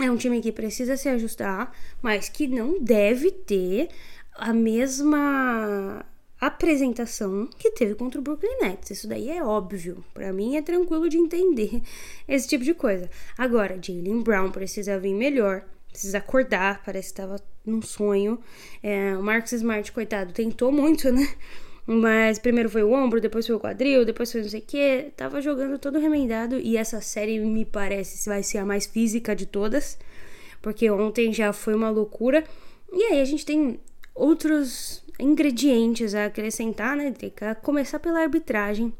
é 0.00 0.08
um 0.08 0.16
time 0.16 0.40
que 0.40 0.52
precisa 0.52 0.96
se 0.96 1.08
ajustar, 1.08 1.72
mas 2.00 2.28
que 2.28 2.46
não 2.46 2.80
deve 2.80 3.32
ter 3.32 3.88
a 4.36 4.52
mesma 4.52 6.06
apresentação 6.40 7.48
que 7.58 7.70
teve 7.72 7.94
contra 7.94 8.20
o 8.20 8.22
Brooklyn 8.22 8.60
Nets. 8.60 8.90
Isso 8.90 9.08
daí 9.08 9.30
é 9.30 9.42
óbvio. 9.42 10.04
Para 10.14 10.32
mim 10.32 10.56
é 10.56 10.62
tranquilo 10.62 11.08
de 11.08 11.18
entender 11.18 11.82
esse 12.28 12.46
tipo 12.46 12.64
de 12.64 12.74
coisa. 12.74 13.10
Agora, 13.36 13.78
Jalen 13.80 14.22
Brown 14.22 14.50
precisa 14.50 14.98
vir 14.98 15.14
melhor, 15.14 15.64
precisa 15.90 16.18
acordar, 16.18 16.82
parece 16.84 17.12
que 17.12 17.20
estava 17.20 17.42
num 17.66 17.82
sonho. 17.82 18.38
É, 18.82 19.16
o 19.16 19.22
Marcus 19.22 19.52
Smart, 19.52 19.90
coitado, 19.92 20.32
tentou 20.32 20.70
muito, 20.70 21.10
né? 21.10 21.28
Mas 21.90 22.38
primeiro 22.38 22.68
foi 22.68 22.82
o 22.82 22.92
ombro, 22.92 23.18
depois 23.18 23.46
foi 23.46 23.56
o 23.56 23.60
quadril, 23.60 24.04
depois 24.04 24.30
foi 24.30 24.42
não 24.42 24.48
sei 24.50 24.60
o 24.60 24.62
que. 24.62 25.10
Tava 25.16 25.40
jogando 25.40 25.78
todo 25.78 25.98
remendado. 25.98 26.58
E 26.58 26.76
essa 26.76 27.00
série 27.00 27.40
me 27.40 27.64
parece 27.64 28.28
vai 28.28 28.42
ser 28.42 28.58
a 28.58 28.64
mais 28.64 28.84
física 28.84 29.34
de 29.34 29.46
todas. 29.46 29.98
Porque 30.60 30.90
ontem 30.90 31.32
já 31.32 31.50
foi 31.50 31.74
uma 31.74 31.88
loucura. 31.88 32.44
E 32.92 33.04
aí 33.04 33.20
a 33.22 33.24
gente 33.24 33.46
tem 33.46 33.80
outros 34.18 35.02
ingredientes 35.18 36.14
a 36.14 36.26
acrescentar, 36.26 36.96
né? 36.96 37.12
Que 37.12 37.32
começar 37.62 37.98
pela 37.98 38.20
arbitragem. 38.20 38.92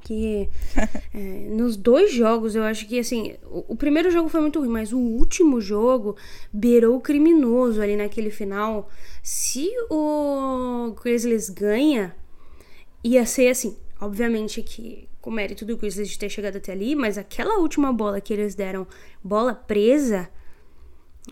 Que 0.00 0.48
é, 1.12 1.18
nos 1.50 1.76
dois 1.76 2.12
jogos 2.12 2.54
eu 2.54 2.62
acho 2.62 2.86
que 2.86 2.98
assim, 2.98 3.34
o, 3.44 3.72
o, 3.72 3.76
primeiro 3.76 4.10
jogo 4.10 4.28
foi 4.28 4.40
muito 4.40 4.60
ruim, 4.60 4.68
mas 4.68 4.92
o 4.92 4.98
último 4.98 5.60
jogo 5.60 6.16
beirou 6.52 6.96
o 6.96 7.00
criminoso 7.00 7.82
ali 7.82 7.96
naquele 7.96 8.30
final. 8.30 8.88
Se 9.22 9.68
o 9.90 10.94
Grizzlies 11.02 11.48
ganha, 11.48 12.14
ia 13.02 13.26
ser 13.26 13.48
assim, 13.48 13.76
obviamente 14.00 14.62
que 14.62 15.08
com 15.20 15.30
mérito 15.30 15.64
do 15.64 15.76
Grizzlies 15.76 16.08
de 16.08 16.18
ter 16.18 16.30
chegado 16.30 16.56
até 16.56 16.72
ali, 16.72 16.94
mas 16.94 17.18
aquela 17.18 17.58
última 17.58 17.92
bola 17.92 18.20
que 18.20 18.32
eles 18.32 18.54
deram, 18.54 18.86
bola 19.22 19.52
presa, 19.52 20.30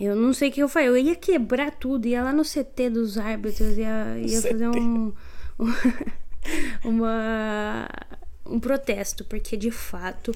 eu 0.01 0.15
não 0.15 0.33
sei 0.33 0.51
o 0.51 0.53
que 0.53 0.63
eu 0.63 0.69
faria. 0.69 0.89
Eu 0.89 0.97
ia 0.97 1.15
quebrar 1.15 1.71
tudo, 1.71 2.07
ia 2.07 2.23
lá 2.23 2.33
no 2.33 2.43
CT 2.43 2.91
dos 2.91 3.17
árbitros, 3.17 3.77
ia, 3.79 4.19
ia 4.19 4.43
fazer 4.43 4.69
um. 4.69 5.13
uma. 6.85 7.89
Um 8.49 8.61
protesto, 8.61 9.25
porque 9.25 9.57
de 9.57 9.71
fato. 9.71 10.33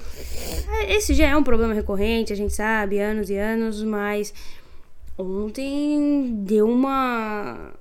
É, 0.67 0.95
esse 0.95 1.13
já 1.13 1.29
é 1.29 1.35
um 1.35 1.43
problema 1.43 1.73
recorrente, 1.73 2.33
a 2.33 2.35
gente 2.35 2.53
sabe, 2.53 2.99
anos 2.99 3.29
e 3.29 3.37
anos, 3.37 3.81
mas 3.83 4.33
ontem 5.17 6.43
deu 6.43 6.67
uma. 6.69 7.71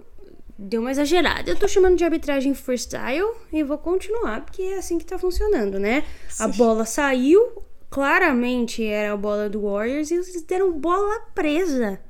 Deu 0.57 0.83
uma 0.83 0.91
exagerada. 0.91 1.51
Eu 1.51 1.57
tô 1.57 1.67
chamando 1.67 1.97
de 1.97 2.05
arbitragem 2.05 2.53
freestyle 2.53 3.33
e 3.51 3.63
vou 3.63 3.79
continuar, 3.79 4.43
porque 4.45 4.63
é 4.63 4.79
assim 4.79 4.99
que 4.99 5.07
tá 5.07 5.19
funcionando, 5.19 5.79
né? 5.79 6.05
A 6.39 6.47
bola 6.47 6.85
saiu, 6.85 7.65
claramente 7.91 8.85
era 8.85 9.13
a 9.13 9.17
bola 9.17 9.51
do 9.51 9.63
Warriors 9.63 10.11
e 10.11 10.15
eles 10.15 10.43
deram 10.43 10.79
bola 10.79 11.21
presa. 11.35 12.01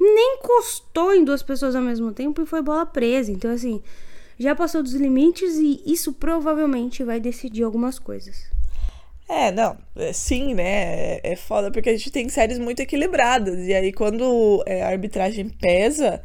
Nem 0.00 0.38
encostou 0.38 1.14
em 1.14 1.24
duas 1.24 1.42
pessoas 1.42 1.74
ao 1.74 1.82
mesmo 1.82 2.12
tempo 2.12 2.40
e 2.40 2.46
foi 2.46 2.62
bola 2.62 2.86
presa. 2.86 3.32
Então, 3.32 3.50
assim, 3.50 3.82
já 4.38 4.54
passou 4.54 4.82
dos 4.82 4.94
limites 4.94 5.56
e 5.56 5.82
isso 5.84 6.12
provavelmente 6.12 7.02
vai 7.02 7.20
decidir 7.20 7.64
algumas 7.64 7.98
coisas. 7.98 8.48
É, 9.28 9.50
não, 9.50 9.76
é, 9.96 10.12
sim, 10.12 10.54
né? 10.54 11.16
É, 11.16 11.32
é 11.32 11.36
foda 11.36 11.70
porque 11.70 11.90
a 11.90 11.96
gente 11.96 12.10
tem 12.10 12.28
séries 12.28 12.58
muito 12.58 12.80
equilibradas. 12.80 13.66
E 13.66 13.74
aí, 13.74 13.92
quando 13.92 14.62
é, 14.66 14.82
a 14.82 14.88
arbitragem 14.88 15.48
pesa, 15.48 16.22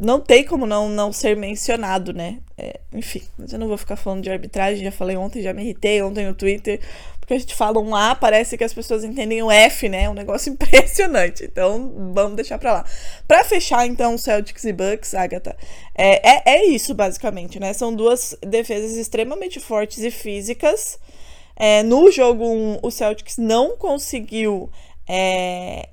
não 0.00 0.18
tem 0.18 0.44
como 0.44 0.66
não, 0.66 0.88
não 0.88 1.12
ser 1.12 1.36
mencionado, 1.36 2.12
né? 2.12 2.38
É, 2.56 2.80
enfim, 2.92 3.22
mas 3.38 3.52
eu 3.52 3.58
não 3.58 3.68
vou 3.68 3.76
ficar 3.76 3.96
falando 3.96 4.22
de 4.22 4.30
arbitragem, 4.30 4.82
já 4.82 4.92
falei 4.92 5.16
ontem, 5.16 5.42
já 5.42 5.52
me 5.52 5.62
irritei 5.62 6.02
ontem 6.02 6.26
no 6.26 6.34
Twitter 6.34 6.80
que 7.30 7.34
a 7.34 7.38
gente 7.38 7.54
fala 7.54 7.78
um 7.78 7.94
A, 7.94 8.12
parece 8.12 8.58
que 8.58 8.64
as 8.64 8.74
pessoas 8.74 9.04
entendem 9.04 9.40
o 9.40 9.52
F, 9.52 9.88
né? 9.88 10.02
É 10.02 10.10
um 10.10 10.14
negócio 10.14 10.50
impressionante. 10.52 11.44
Então, 11.44 12.10
vamos 12.12 12.34
deixar 12.34 12.58
pra 12.58 12.72
lá. 12.72 12.84
Pra 13.28 13.44
fechar, 13.44 13.86
então, 13.86 14.18
Celtics 14.18 14.64
e 14.64 14.72
Bucks, 14.72 15.14
Agatha, 15.14 15.56
é, 15.94 16.28
é, 16.28 16.42
é 16.44 16.66
isso, 16.66 16.92
basicamente, 16.92 17.60
né? 17.60 17.72
São 17.72 17.94
duas 17.94 18.36
defesas 18.44 18.96
extremamente 18.96 19.60
fortes 19.60 19.98
e 19.98 20.10
físicas. 20.10 20.98
É, 21.54 21.84
no 21.84 22.10
jogo 22.10 22.44
1, 22.44 22.48
um, 22.48 22.78
o 22.82 22.90
Celtics 22.90 23.38
não 23.38 23.76
conseguiu 23.76 24.68
é, 25.08 25.90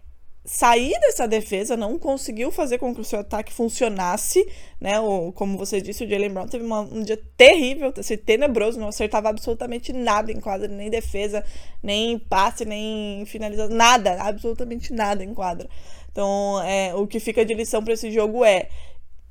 sair 0.48 0.98
dessa 1.02 1.28
defesa, 1.28 1.76
não 1.76 2.00
conseguiu 2.00 2.50
fazer 2.52 2.78
com 2.78 2.96
que 2.96 3.02
o 3.02 3.04
seu 3.04 3.20
ataque 3.20 3.52
funcionasse, 3.52 4.48
né? 4.80 4.98
O, 4.98 5.34
como 5.34 5.58
você 5.58 5.82
disse, 5.82 6.06
o 6.06 6.10
Jalen 6.10 6.30
Brown 6.30 6.48
teve 6.48 6.64
uma, 6.64 6.80
um 6.80 7.04
dia 7.04 7.20
terrível, 7.36 7.94
assim, 7.98 8.16
tenebroso, 8.16 8.80
não 8.80 8.88
acertava 8.88 9.28
absolutamente 9.28 9.92
nada 9.92 10.32
em 10.32 10.40
quadra, 10.40 10.70
nem 10.70 10.90
defesa, 10.90 11.44
nem 11.84 12.18
passe, 12.18 12.64
nem 12.64 13.26
finalização, 13.26 13.76
nada, 13.76 14.22
absolutamente 14.22 14.94
nada 14.94 15.22
em 15.22 15.34
quadra. 15.34 15.68
Então, 16.10 16.64
é, 16.64 16.96
o 16.96 17.06
que 17.06 17.20
fica 17.20 17.46
de 17.46 17.54
lição 17.54 17.84
para 17.84 17.94
esse 17.94 18.10
jogo 18.10 18.46
é 18.46 18.70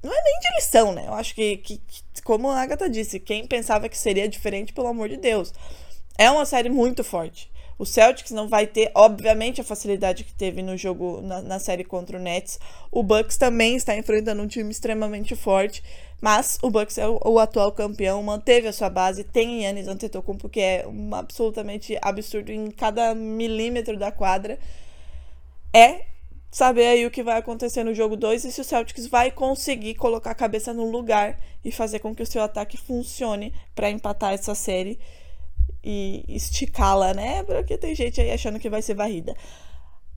não 0.03 0.13
é 0.13 0.23
nem 0.23 0.39
de 0.39 0.57
lição, 0.57 0.93
né? 0.93 1.05
Eu 1.07 1.15
acho 1.15 1.35
que, 1.35 1.57
que, 1.57 1.79
que, 1.79 2.23
como 2.23 2.51
a 2.51 2.61
Agatha 2.61 2.91
disse, 2.91 3.19
quem 3.19 3.47
pensava 3.47 3.89
que 3.89 3.97
seria 3.97 4.29
diferente, 4.29 4.73
pelo 4.75 4.89
amor 4.89 5.09
de 5.09 5.17
Deus. 5.17 5.53
É 6.19 6.31
uma 6.31 6.45
série 6.45 6.69
muito 6.69 7.03
forte. 7.03 7.51
O 7.79 7.85
Celtics 7.85 8.31
não 8.31 8.49
vai 8.49 8.67
ter, 8.67 8.91
obviamente, 8.95 9.61
a 9.61 9.65
facilidade 9.65 10.25
que 10.25 10.33
teve 10.33 10.63
no 10.63 10.77
jogo 10.77 11.21
na, 11.21 11.43
na, 11.43 11.59
série 11.59 11.85
contra 11.85 12.17
o 12.17 12.21
Nets. 12.21 12.59
O 12.91 13.03
Bucks 13.03 13.37
também 13.37 13.77
está 13.77 13.95
enfrentando 13.97 14.43
um 14.43 14.47
time 14.47 14.71
extremamente 14.71 15.37
forte, 15.37 15.83
mas 16.21 16.59
o 16.63 16.71
Bucks 16.71 16.97
é 16.97 17.07
o, 17.07 17.21
o 17.23 17.39
atual 17.39 17.71
campeão, 17.73 18.23
manteve 18.23 18.67
a 18.67 18.73
sua 18.73 18.89
base, 18.89 19.25
tem 19.25 19.65
Yannis 19.65 19.89
Antetokounmpo 19.89 20.49
que 20.49 20.61
é 20.61 20.87
um 20.89 21.15
absolutamente 21.15 21.99
absurdo 22.01 22.51
em 22.51 22.71
cada 22.71 23.15
milímetro 23.15 23.99
da 23.99 24.11
quadra. 24.11 24.59
É 25.75 26.07
saber 26.51 26.87
aí 26.87 27.05
o 27.05 27.11
que 27.11 27.23
vai 27.23 27.37
acontecer 27.37 27.85
no 27.85 27.93
jogo 27.93 28.17
2 28.17 28.47
e 28.47 28.53
se 28.53 28.63
o 28.63 28.65
Celtics 28.65 29.07
vai 29.07 29.31
conseguir 29.31 29.97
colocar 29.97 30.31
a 30.31 30.35
cabeça 30.35 30.73
no 30.73 30.91
lugar 30.91 31.39
e 31.63 31.71
fazer 31.71 31.99
com 31.99 32.15
que 32.15 32.23
o 32.23 32.27
seu 32.27 32.43
ataque 32.43 32.79
funcione 32.79 33.53
para 33.75 33.91
empatar 33.91 34.33
essa 34.33 34.55
série 34.55 34.99
e 35.87 36.25
esticá-la, 36.29 37.15
né? 37.15 37.45
Porque 37.45 37.79
tem 37.79 37.95
gente 37.95 38.21
aí 38.21 38.33
achando 38.33 38.59
que 38.59 38.69
vai 38.69 38.83
ser 38.83 38.95
varrida. 38.95 39.37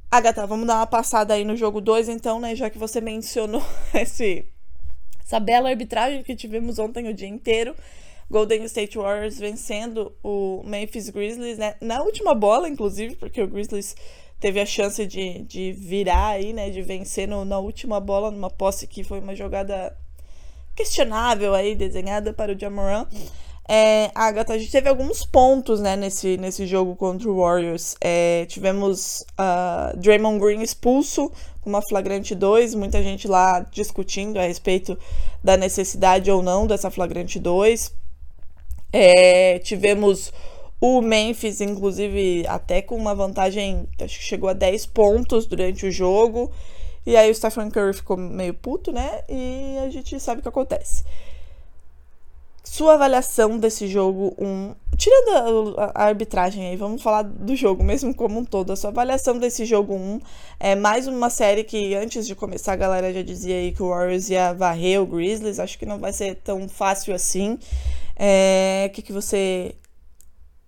Agatha, 0.10 0.48
vamos 0.48 0.66
dar 0.66 0.78
uma 0.78 0.88
passada 0.88 1.36
aí 1.36 1.46
no 1.46 1.56
jogo 1.56 1.80
2, 1.80 2.10
então, 2.10 2.40
né? 2.40 2.56
Já 2.56 2.72
que 2.72 2.80
você 2.80 3.00
mencionou 3.00 3.62
esse, 3.94 4.46
essa 5.24 5.40
bela 5.40 5.70
arbitragem 5.70 6.24
que 6.24 6.36
tivemos 6.36 6.80
ontem 6.80 7.08
o 7.08 7.14
dia 7.14 7.28
inteiro. 7.28 7.76
Golden 8.32 8.64
State 8.64 8.98
Warriors 8.98 9.38
vencendo 9.38 10.12
o 10.24 10.64
Memphis 10.66 11.10
Grizzlies, 11.10 11.60
né? 11.60 11.76
Na 11.80 12.02
última 12.02 12.34
bola, 12.34 12.68
inclusive, 12.68 13.16
porque 13.16 13.42
o 13.42 13.48
Grizzlies 13.48 13.96
teve 14.40 14.60
a 14.60 14.66
chance 14.66 15.06
de, 15.06 15.44
de 15.44 15.72
virar 15.74 16.30
aí, 16.30 16.52
né? 16.52 16.72
De 16.72 16.82
vencer 16.82 17.28
no, 17.28 17.46
na 17.46 17.60
última 17.60 18.00
bola, 18.00 18.32
numa 18.32 18.50
posse 18.50 18.88
que 18.88 19.04
foi 19.04 19.20
uma 19.20 19.36
jogada 19.36 19.96
questionável 20.76 21.54
aí, 21.54 21.76
desenhada 21.76 22.34
para 22.34 22.54
o 22.54 22.60
Jamoran. 22.60 23.06
É, 23.72 24.10
Agatha, 24.16 24.54
a 24.54 24.58
gente 24.58 24.72
teve 24.72 24.90
alguns 24.90 25.24
pontos 25.24 25.80
né, 25.80 25.96
nesse, 25.96 26.38
nesse 26.38 26.66
jogo 26.66 26.96
contra 26.96 27.30
o 27.30 27.38
Warriors. 27.40 27.96
É, 28.02 28.48
tivemos 28.48 29.24
uh, 29.40 29.96
Draymond 29.96 30.40
Green 30.40 30.64
expulso 30.64 31.32
com 31.62 31.70
uma 31.70 31.82
flagrante 31.84 32.34
2, 32.34 32.74
muita 32.74 33.04
gente 33.04 33.28
lá 33.28 33.60
discutindo 33.60 34.40
a 34.40 34.42
respeito 34.42 34.98
da 35.44 35.56
necessidade 35.56 36.32
ou 36.32 36.42
não 36.42 36.66
dessa 36.66 36.90
flagrante 36.90 37.38
2. 37.38 37.94
É, 38.92 39.60
tivemos 39.60 40.34
o 40.82 41.00
Memphis, 41.00 41.62
inclusive, 41.62 42.48
até 42.48 42.82
com 42.82 42.96
uma 42.96 43.14
vantagem, 43.14 43.88
acho 44.02 44.18
que 44.18 44.26
chegou 44.26 44.50
a 44.50 44.54
10 44.54 44.88
pontos 44.88 45.46
durante 45.46 45.86
o 45.86 45.92
jogo. 45.92 46.52
E 47.06 47.16
aí 47.16 47.30
o 47.30 47.36
Stephen 47.36 47.70
Curry 47.70 47.94
ficou 47.94 48.18
meio 48.18 48.56
puto, 48.56 48.92
né? 48.92 49.22
E 49.30 49.78
a 49.86 49.92
gente 49.92 50.20
sabe 50.20 50.40
o 50.40 50.42
que 50.42 50.50
acontece 50.50 51.04
sua 52.70 52.94
avaliação 52.94 53.58
desse 53.58 53.88
jogo 53.88 54.36
um 54.38 54.76
tirando 54.96 55.76
a, 55.80 56.04
arbitragem 56.06 56.68
aí 56.68 56.76
vamos 56.76 57.02
falar 57.02 57.24
do 57.24 57.56
jogo 57.56 57.84
mesmo 57.84 58.14
como 58.14 58.40
um 58.40 58.46
todo 58.46 58.72
a 58.72 58.76
sua 58.76 58.92
avaliação 58.92 59.40
desse 59.40 59.66
jogo 59.66 59.96
1 59.96 59.98
um, 59.98 60.20
é 60.60 60.76
mais 60.76 61.08
uma 61.08 61.32
série 61.32 61.64
que 61.64 61.96
antes 61.96 62.28
de 62.28 62.36
começar 62.36 62.74
a 62.74 62.76
galera 62.76 63.12
já 63.12 63.24
dizia 63.24 63.56
aí 63.56 63.72
que 63.72 63.82
o 63.82 63.90
Warriors 63.90 64.30
ia 64.30 64.54
varrer 64.54 65.02
o 65.02 65.08
Grizzlies 65.08 65.60
acho 65.60 65.80
que 65.80 65.86
não 65.86 65.98
vai 65.98 66.14
ser 66.14 66.36
tão 66.36 66.70
fácil 66.70 67.16
assim. 67.16 67.58
É, 68.16 68.88
o 68.88 68.94
que, 68.94 69.02
que 69.02 69.14
você 69.14 69.74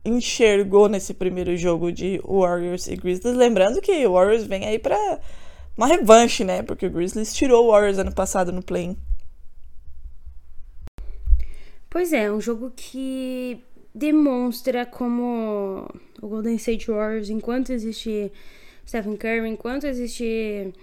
enxergou 0.03 0.89
nesse 0.89 1.13
primeiro 1.13 1.55
jogo 1.55 1.91
de 1.91 2.19
Warriors 2.25 2.87
e 2.87 2.95
Grizzlies? 2.95 3.37
Lembrando 3.37 3.79
que 3.79 4.07
o 4.07 4.13
Warriors 4.13 4.45
vem 4.45 4.65
aí 4.65 4.79
para 4.79 4.97
uma 5.77 5.85
revanche 5.85 6.43
né 6.43 6.63
porque 6.63 6.87
o 6.87 6.89
Grizzlies 6.89 7.31
tirou 7.31 7.67
o 7.67 7.71
Warriors 7.71 7.99
ano 7.99 8.11
passado 8.11 8.51
no 8.51 8.63
play 8.63 8.97
Pois 11.91 12.13
é, 12.13 12.31
um 12.31 12.39
jogo 12.39 12.71
que 12.73 13.59
demonstra 13.93 14.85
como 14.85 15.85
o 16.21 16.27
Golden 16.29 16.55
State 16.55 16.89
Warriors, 16.89 17.29
enquanto 17.29 17.73
existe 17.73 18.31
Stephen 18.87 19.17
Curry, 19.17 19.49
enquanto 19.49 19.85
existe 19.85 20.73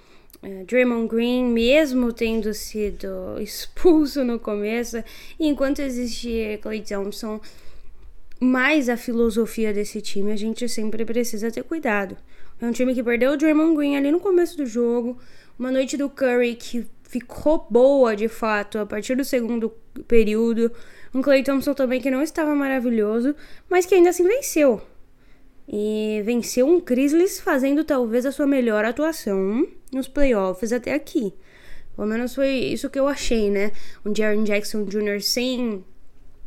é, 0.43 0.65
Draymond 0.65 1.09
Green, 1.09 1.47
mesmo 1.47 2.13
tendo 2.13 2.53
sido 2.53 3.09
expulso 3.41 4.23
no 4.23 4.39
começo, 4.39 5.03
enquanto 5.41 5.79
existir 5.79 6.59
Clay 6.61 6.83
Thompson, 6.83 7.41
mais 8.39 8.91
a 8.91 8.97
filosofia 8.99 9.73
desse 9.73 10.03
time, 10.03 10.31
a 10.31 10.37
gente 10.37 10.69
sempre 10.69 11.07
precisa 11.07 11.51
ter 11.51 11.65
cuidado. 11.65 12.19
É 12.61 12.67
um 12.67 12.73
time 12.73 12.95
que 12.95 13.03
perdeu 13.03 13.33
o 13.33 13.37
Draymond 13.39 13.75
Green 13.75 13.97
ali 13.97 14.11
no 14.11 14.21
começo 14.21 14.59
do 14.59 14.67
jogo, 14.67 15.19
uma 15.59 15.73
noite 15.73 15.97
do 15.97 16.11
Curry 16.11 16.55
que 16.55 16.87
ficou 17.09 17.67
boa 17.71 18.15
de 18.15 18.29
fato 18.29 18.79
a 18.79 18.85
partir 18.85 19.17
do 19.17 19.25
segundo 19.25 19.73
período, 20.07 20.71
um 21.15 21.23
Clay 21.23 21.43
Thompson 21.43 21.75
também 21.75 22.01
que 22.01 22.11
não 22.11 22.23
estava 22.23 22.55
maravilhoso, 22.55 23.35
mas 23.69 23.87
que 23.87 23.95
ainda 23.95 24.11
assim 24.11 24.25
venceu. 24.25 24.81
E 25.69 26.23
venceu 26.25 26.67
um 26.67 26.81
Grizzlies 26.81 27.41
fazendo 27.41 27.85
talvez 27.85 28.25
a 28.25 28.33
sua 28.33 28.47
melhor 28.47 28.85
atuação 28.85 29.67
nos 29.93 30.09
playoffs 30.09 30.73
até 30.73 30.95
aqui. 30.95 31.35
Pelo 31.95 32.09
menos 32.09 32.35
foi 32.35 32.51
isso 32.51 32.89
que 32.89 32.99
eu 32.99 33.09
achei, 33.09 33.51
né? 33.51 33.73
Um 34.05 34.15
Jaren 34.15 34.45
Jackson 34.45 34.85
Jr. 34.85 35.21
sem 35.21 35.85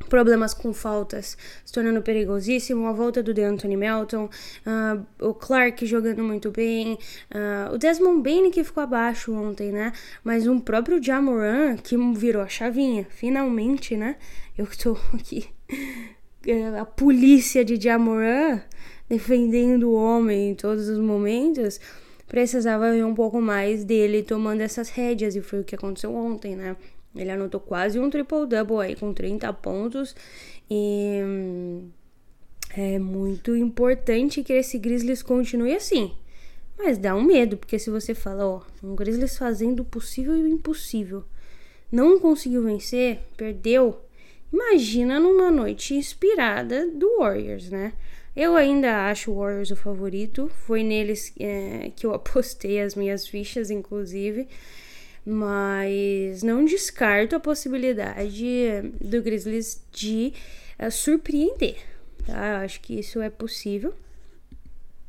problemas 0.09 0.53
com 0.53 0.73
faltas, 0.73 1.37
se 1.65 1.73
tornando 1.73 2.01
perigosíssimo, 2.01 2.87
a 2.87 2.91
volta 2.91 3.21
do 3.21 3.33
DeAnthony 3.33 3.77
Melton, 3.77 4.25
uh, 4.65 5.05
o 5.27 5.33
Clark 5.33 5.85
jogando 5.85 6.23
muito 6.23 6.51
bem, 6.51 6.97
uh, 7.33 7.73
o 7.73 7.77
Desmond 7.77 8.21
Bain 8.21 8.51
que 8.51 8.63
ficou 8.63 8.83
abaixo 8.83 9.33
ontem, 9.33 9.71
né? 9.71 9.93
Mas 10.23 10.47
um 10.47 10.59
próprio 10.59 11.01
Jamoran 11.01 11.77
que 11.77 11.97
virou 12.13 12.41
a 12.41 12.47
chavinha, 12.47 13.07
finalmente, 13.09 13.95
né? 13.95 14.15
Eu 14.57 14.67
tô 14.77 14.97
aqui, 15.13 15.47
é, 16.45 16.67
a 16.79 16.85
polícia 16.85 17.63
de 17.63 17.79
Jamoran 17.79 18.61
defendendo 19.11 19.89
o 19.89 19.93
homem 19.93 20.51
em 20.51 20.55
todos 20.55 20.87
os 20.87 20.97
momentos, 20.97 21.81
precisava 22.29 22.91
ver 22.91 23.03
um 23.03 23.13
pouco 23.13 23.41
mais 23.41 23.83
dele 23.83 24.23
tomando 24.23 24.61
essas 24.61 24.89
rédeas, 24.89 25.35
e 25.35 25.41
foi 25.41 25.59
o 25.59 25.63
que 25.65 25.75
aconteceu 25.75 26.15
ontem, 26.15 26.55
né? 26.55 26.77
Ele 27.15 27.31
anotou 27.31 27.59
quase 27.59 27.99
um 27.99 28.09
triple-double 28.09 28.77
aí 28.77 28.95
com 28.95 29.13
30 29.13 29.51
pontos 29.53 30.15
e 30.69 31.19
é 32.75 32.97
muito 32.97 33.55
importante 33.55 34.43
que 34.43 34.53
esse 34.53 34.77
Grizzlies 34.77 35.21
continue 35.21 35.75
assim. 35.75 36.13
Mas 36.77 36.97
dá 36.97 37.15
um 37.15 37.21
medo, 37.21 37.57
porque 37.57 37.77
se 37.77 37.89
você 37.89 38.15
fala, 38.15 38.45
ó, 38.45 38.61
um 38.81 38.95
Grizzlies 38.95 39.37
fazendo 39.37 39.81
o 39.81 39.85
possível 39.85 40.35
e 40.35 40.43
o 40.43 40.47
impossível, 40.47 41.23
não 41.91 42.19
conseguiu 42.19 42.63
vencer, 42.63 43.19
perdeu, 43.35 43.99
imagina 44.51 45.19
numa 45.19 45.51
noite 45.51 45.93
inspirada 45.93 46.87
do 46.87 47.19
Warriors, 47.19 47.69
né? 47.69 47.93
Eu 48.35 48.55
ainda 48.55 49.09
acho 49.09 49.31
o 49.31 49.35
Warriors 49.35 49.71
o 49.71 49.75
favorito. 49.75 50.49
Foi 50.65 50.83
neles 50.83 51.33
é, 51.39 51.91
que 51.95 52.05
eu 52.05 52.13
apostei 52.15 52.79
as 52.79 52.95
minhas 52.95 53.27
fichas, 53.27 53.69
inclusive. 53.69 54.47
Mas 55.25 56.41
não 56.41 56.65
descarto 56.65 57.35
a 57.35 57.39
possibilidade 57.39 58.81
do 58.99 59.21
Grizzlies 59.21 59.81
de 59.91 60.33
é, 60.79 60.89
surpreender. 60.89 61.77
Tá? 62.25 62.53
Eu 62.53 62.65
acho 62.65 62.81
que 62.81 62.99
isso 62.99 63.21
é 63.21 63.29
possível. 63.29 63.93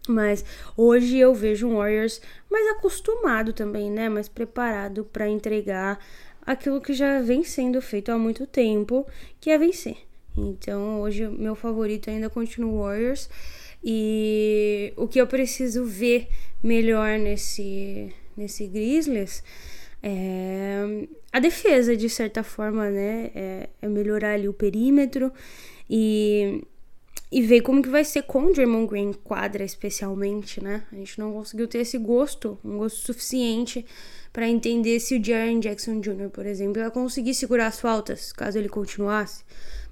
Mas 0.09 0.45
hoje 0.77 1.17
eu 1.17 1.33
vejo 1.33 1.69
um 1.69 1.77
Warriors 1.77 2.21
mais 2.51 2.77
acostumado 2.77 3.53
também, 3.53 3.91
né? 3.91 4.09
Mais 4.09 4.29
preparado 4.29 5.05
para 5.05 5.29
entregar 5.29 5.99
aquilo 6.45 6.81
que 6.81 6.93
já 6.93 7.21
vem 7.23 7.45
sendo 7.45 7.81
feito 7.81 8.11
há 8.11 8.19
muito 8.19 8.47
tempo, 8.47 9.07
que 9.41 9.51
é 9.51 9.57
vencer. 9.57 9.97
Então 10.37 11.01
hoje 11.01 11.27
meu 11.29 11.55
favorito 11.55 12.11
ainda 12.11 12.29
continua 12.29 12.73
o 12.73 12.83
Warriors. 12.83 13.31
E 13.85 14.93
o 14.97 15.09
que 15.09 15.21
eu 15.21 15.27
preciso 15.27 15.85
ver 15.85 16.29
melhor 16.63 17.19
nesse, 17.19 18.13
nesse 18.37 18.67
Grizzlies 18.67 19.43
é 20.03 21.09
a 21.33 21.39
defesa, 21.39 21.97
de 21.97 22.09
certa 22.11 22.43
forma, 22.43 22.91
né? 22.91 23.31
É, 23.35 23.69
é 23.81 23.89
melhorar 23.89 24.35
ali 24.35 24.49
o 24.49 24.53
perímetro 24.53 25.33
e, 25.89 26.63
e 27.31 27.41
ver 27.41 27.63
como 27.63 27.83
que 27.83 27.89
vai 27.89 28.05
ser 28.05 28.23
com 28.23 28.45
o 28.45 28.53
Draymond 28.53 28.87
Green 28.89 29.13
quadra, 29.13 29.65
especialmente, 29.65 30.63
né? 30.63 30.85
A 30.93 30.97
gente 30.97 31.19
não 31.19 31.33
conseguiu 31.33 31.67
ter 31.67 31.79
esse 31.79 31.97
gosto, 31.97 32.59
um 32.63 32.77
gosto 32.79 32.99
suficiente 32.99 33.87
para 34.31 34.49
entender 34.49 35.01
se 35.01 35.17
o 35.17 35.25
Jaren 35.25 35.61
Jackson 35.61 36.01
Jr., 36.01 36.29
por 36.31 36.45
exemplo, 36.45 36.83
ia 36.83 36.91
conseguir 36.91 37.35
segurar 37.35 37.69
as 37.69 37.81
faltas, 37.81 38.33
caso 38.33 38.59
ele 38.59 38.69
continuasse. 38.69 39.45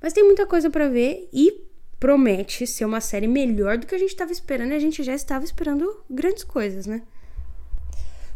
Mas 0.02 0.12
tem 0.12 0.25
muita 0.25 0.47
coisa 0.47 0.69
para 0.69 0.88
ver 0.88 1.29
e 1.33 1.64
promete 1.99 2.67
ser 2.67 2.84
uma 2.84 3.00
série 3.00 3.28
melhor 3.28 3.78
do 3.78 3.87
que 3.87 3.95
a 3.95 3.99
gente 3.99 4.11
estava 4.11 4.32
esperando 4.32 4.73
e 4.73 4.75
a 4.75 4.78
gente 4.78 5.02
já 5.02 5.15
estava 5.15 5.45
esperando 5.45 6.02
grandes 6.08 6.45
coisas, 6.45 6.87
né? 6.87 7.02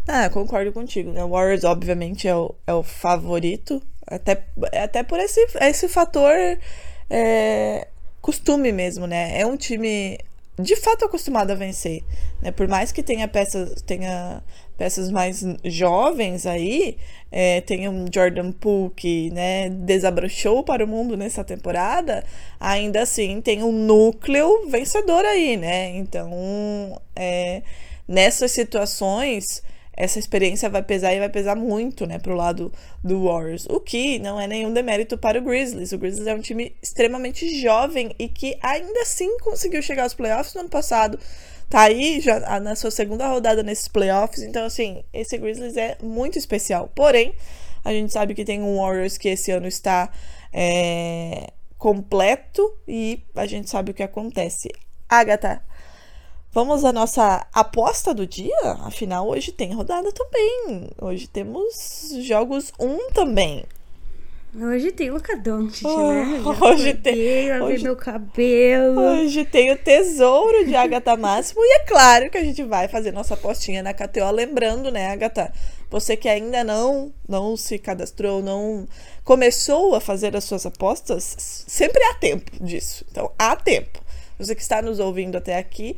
Ah, 0.07 0.29
concordo 0.29 0.73
contigo, 0.73 1.13
né? 1.13 1.25
O 1.25 1.31
Warriors, 1.31 1.65
obviamente, 1.65 2.29
é 2.29 2.37
o, 2.37 2.55
é 2.67 2.75
o 2.75 2.83
favorito, 2.83 3.83
até, 4.07 4.45
até 4.83 5.03
por 5.03 5.19
esse, 5.19 5.47
esse 5.61 5.89
fator 5.89 6.35
é, 7.09 7.89
costume 8.21 8.71
mesmo, 8.71 9.07
né? 9.07 9.41
É 9.41 9.47
um 9.47 9.57
time 9.57 10.19
de 10.59 10.77
fato 10.77 11.05
acostumado 11.05 11.51
a 11.51 11.55
vencer, 11.55 12.03
né? 12.41 12.53
Por 12.53 12.69
mais 12.69 12.93
que 12.93 13.03
tenha 13.03 13.27
peças, 13.27 13.81
tenha 13.83 14.43
peças 14.77 15.11
mais 15.11 15.43
jovens 15.65 16.47
aí, 16.47 16.97
é, 17.33 17.61
tem 17.63 17.89
um 17.89 18.05
Jordan 18.13 18.53
Poole 18.53 18.91
que 18.95 19.31
né, 19.31 19.71
desabrochou 19.71 20.63
para 20.63 20.85
o 20.85 20.89
mundo 20.89 21.17
nessa 21.17 21.43
temporada, 21.45 22.25
ainda 22.61 23.03
assim 23.03 23.41
tem 23.41 23.63
um 23.63 23.73
núcleo 23.73 24.69
vencedor 24.69 25.25
aí, 25.25 25.57
né? 25.57 25.97
Então, 25.97 27.01
é, 27.17 27.63
nessas 28.07 28.53
situações, 28.53 29.63
essa 29.97 30.19
experiência 30.19 30.69
vai 30.69 30.83
pesar 30.83 31.15
e 31.15 31.19
vai 31.19 31.29
pesar 31.29 31.55
muito, 31.55 32.07
né, 32.07 32.19
pro 32.19 32.35
lado 32.35 32.73
do 33.03 33.25
Warriors. 33.25 33.67
O 33.71 33.81
que 33.81 34.19
não 34.19 34.41
é 34.41 34.47
nenhum 34.47 34.73
demérito 34.73 35.17
para 35.17 35.39
o 35.39 35.43
Grizzlies. 35.43 35.93
O 35.93 35.99
Grizzlies 35.99 36.27
é 36.27 36.35
um 36.35 36.41
time 36.41 36.75
extremamente 36.83 37.61
jovem 37.61 38.15
e 38.19 38.29
que 38.29 38.59
ainda 38.61 39.03
assim 39.03 39.39
conseguiu 39.39 39.83
chegar 39.83 40.03
aos 40.03 40.15
playoffs 40.15 40.55
no 40.55 40.63
ano 40.63 40.71
passado 40.71 41.19
tá 41.69 41.83
aí 41.83 42.21
já 42.21 42.61
na 42.61 42.77
sua 42.77 42.91
segunda 42.91 43.27
rodada 43.27 43.63
nesses 43.63 43.89
playoffs. 43.89 44.43
Então, 44.43 44.65
assim, 44.65 45.03
esse 45.13 45.37
Grizzlies 45.39 45.77
é 45.77 45.97
muito 46.03 46.39
especial. 46.39 46.91
Porém, 46.95 47.35
a 47.85 47.93
gente 47.93 48.13
sabe 48.13 48.35
que 48.35 48.45
tem 48.45 48.63
um 48.63 48.79
Warriors 48.79 49.19
que 49.19 49.29
esse 49.29 49.51
ano 49.51 49.67
está 49.67 50.11
é, 50.53 51.49
completo 51.77 52.79
e 52.87 53.23
a 53.35 53.47
gente 53.47 53.69
sabe 53.69 53.91
o 53.91 53.95
que 53.95 54.03
acontece. 54.03 54.71
Agatha, 55.09 55.63
vamos 56.55 56.85
à 56.85 56.93
nossa 56.93 57.45
aposta 57.53 58.15
do 58.15 58.25
dia? 58.25 58.57
Afinal, 58.85 59.29
hoje 59.29 59.51
tem 59.51 59.75
rodada 59.75 60.13
também. 60.13 60.89
Hoje 61.01 61.27
temos 61.27 62.15
jogos 62.21 62.73
1 62.79 62.87
um 62.87 63.11
também. 63.11 63.65
Hoje 64.57 64.93
tem 64.93 65.11
Luca 65.11 65.37
Doncic, 65.37 65.85
oh, 65.85 66.13
né? 66.13 66.41
Já 66.45 66.65
hoje 66.65 66.95
tem. 66.95 67.61
Hoje, 67.61 67.83
meu 67.83 67.97
cabelo. 67.97 69.01
Hoje 69.01 69.45
tem 69.45 69.73
o 69.73 69.77
tesouro 69.77 70.65
de 70.65 70.77
Agatha 70.77 71.17
Máximo. 71.19 71.61
e 71.61 71.75
é 71.75 71.79
claro 71.81 72.31
que 72.31 72.39
a 72.39 72.45
gente 72.45 72.63
vai 72.63 72.87
fazer 72.87 73.11
nossa 73.11 73.35
apostinha 73.35 73.83
na 73.83 73.93
KTO. 73.93 74.31
Lembrando, 74.31 74.93
né, 74.93 75.09
Agatha? 75.09 75.53
Você 75.91 76.17
que 76.17 76.29
ainda 76.29 76.63
não, 76.63 77.13
não 77.29 77.57
se 77.57 77.81
cadastrou, 77.81 78.41
não 78.41 78.87
começou 79.25 79.97
a 79.97 80.01
fazer 80.01 80.37
as 80.37 80.45
suas 80.45 80.65
apostas, 80.65 81.65
sempre 81.67 82.01
há 82.05 82.15
tempo 82.15 82.53
disso. 82.65 83.05
Então, 83.11 83.33
há 83.37 83.57
tempo. 83.57 84.05
Você 84.39 84.55
que 84.55 84.63
está 84.63 84.81
nos 84.81 85.01
ouvindo 85.01 85.37
até 85.37 85.59
aqui, 85.59 85.97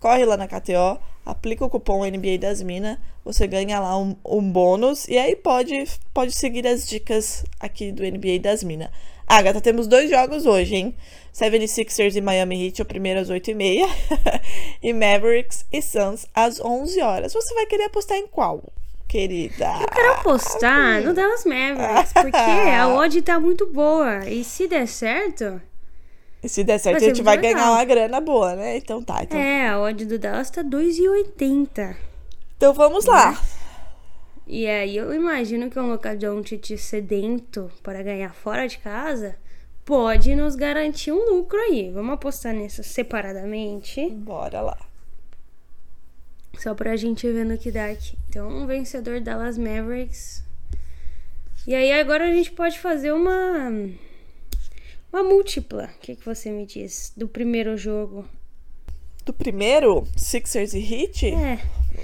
corre 0.00 0.24
lá 0.24 0.36
na 0.36 0.46
KTO, 0.46 0.98
aplica 1.24 1.64
o 1.64 1.70
cupom 1.70 2.04
NBA 2.04 2.38
das 2.38 2.62
Minas, 2.62 2.98
você 3.24 3.46
ganha 3.46 3.80
lá 3.80 3.98
um, 3.98 4.16
um, 4.24 4.40
bônus 4.40 5.08
e 5.08 5.18
aí 5.18 5.34
pode, 5.34 5.84
pode 6.14 6.32
seguir 6.32 6.66
as 6.66 6.88
dicas 6.88 7.44
aqui 7.58 7.90
do 7.90 8.02
NBA 8.02 8.38
das 8.40 8.62
Minas. 8.62 8.88
Agatha, 9.26 9.60
temos 9.60 9.88
dois 9.88 10.08
jogos 10.08 10.46
hoje, 10.46 10.76
hein? 10.76 10.96
76ers 11.34 12.14
e 12.14 12.20
Miami 12.20 12.66
Heat, 12.66 12.80
o 12.80 12.84
primeiro 12.84 13.18
às 13.18 13.28
8h30 13.28 13.88
e 14.80 14.92
Mavericks 14.92 15.66
e 15.72 15.82
Suns 15.82 16.26
às 16.32 16.60
11 16.60 17.00
horas. 17.00 17.32
Você 17.32 17.52
vai 17.54 17.66
querer 17.66 17.84
apostar 17.86 18.16
em 18.16 18.28
qual? 18.28 18.62
Querida. 19.08 19.78
Eu 19.80 19.88
quero 19.88 20.12
apostar 20.12 21.02
no 21.02 21.12
Dallas 21.12 21.44
Mavericks, 21.44 22.12
porque 22.12 22.36
a 22.36 22.88
odd 22.94 23.20
tá 23.22 23.40
muito 23.40 23.66
boa. 23.66 24.28
E 24.28 24.44
se 24.44 24.68
der 24.68 24.86
certo, 24.86 25.60
e 26.46 26.48
se 26.48 26.62
der 26.62 26.78
certo, 26.78 26.96
a 26.96 27.08
gente 27.08 27.22
vai 27.22 27.36
legal. 27.36 27.54
ganhar 27.54 27.70
uma 27.72 27.84
grana 27.84 28.20
boa, 28.20 28.54
né? 28.54 28.76
Então 28.76 29.02
tá. 29.02 29.22
Então... 29.22 29.38
É, 29.38 29.68
a 29.68 29.80
odd 29.80 30.04
do 30.04 30.18
Dallas 30.18 30.48
tá 30.48 30.62
2,80. 30.62 31.96
Então 32.56 32.72
vamos 32.72 33.04
lá. 33.04 33.32
Né? 33.32 33.38
E 34.46 34.66
aí 34.66 34.96
eu 34.96 35.12
imagino 35.12 35.68
que 35.68 35.78
um 35.78 35.90
Luka 35.90 36.16
Doncic 36.16 36.78
sedento 36.78 37.68
para 37.82 38.00
ganhar 38.00 38.32
fora 38.32 38.68
de 38.68 38.78
casa 38.78 39.36
pode 39.84 40.36
nos 40.36 40.54
garantir 40.54 41.10
um 41.10 41.30
lucro 41.30 41.58
aí. 41.58 41.90
Vamos 41.90 42.14
apostar 42.14 42.54
nisso 42.54 42.84
separadamente. 42.84 44.08
Bora 44.10 44.60
lá. 44.60 44.78
Só 46.58 46.74
pra 46.74 46.96
gente 46.96 47.30
ver 47.30 47.44
no 47.44 47.58
que 47.58 47.72
dá 47.72 47.86
aqui. 47.86 48.16
Então, 48.28 48.48
um 48.48 48.66
vencedor 48.66 49.20
Dallas 49.20 49.58
Mavericks. 49.58 50.44
E 51.66 51.74
aí 51.74 51.92
agora 51.92 52.26
a 52.28 52.32
gente 52.32 52.52
pode 52.52 52.78
fazer 52.78 53.12
uma 53.12 53.68
uma 55.16 55.24
múltipla. 55.24 55.90
O 55.96 56.00
que, 56.00 56.14
que 56.16 56.24
você 56.24 56.50
me 56.50 56.66
diz 56.66 57.12
do 57.16 57.26
primeiro 57.26 57.76
jogo? 57.76 58.26
Do 59.24 59.32
primeiro? 59.32 60.06
Sixers 60.16 60.74
e 60.74 60.78
Heat? 60.80 61.26
É. 61.34 61.58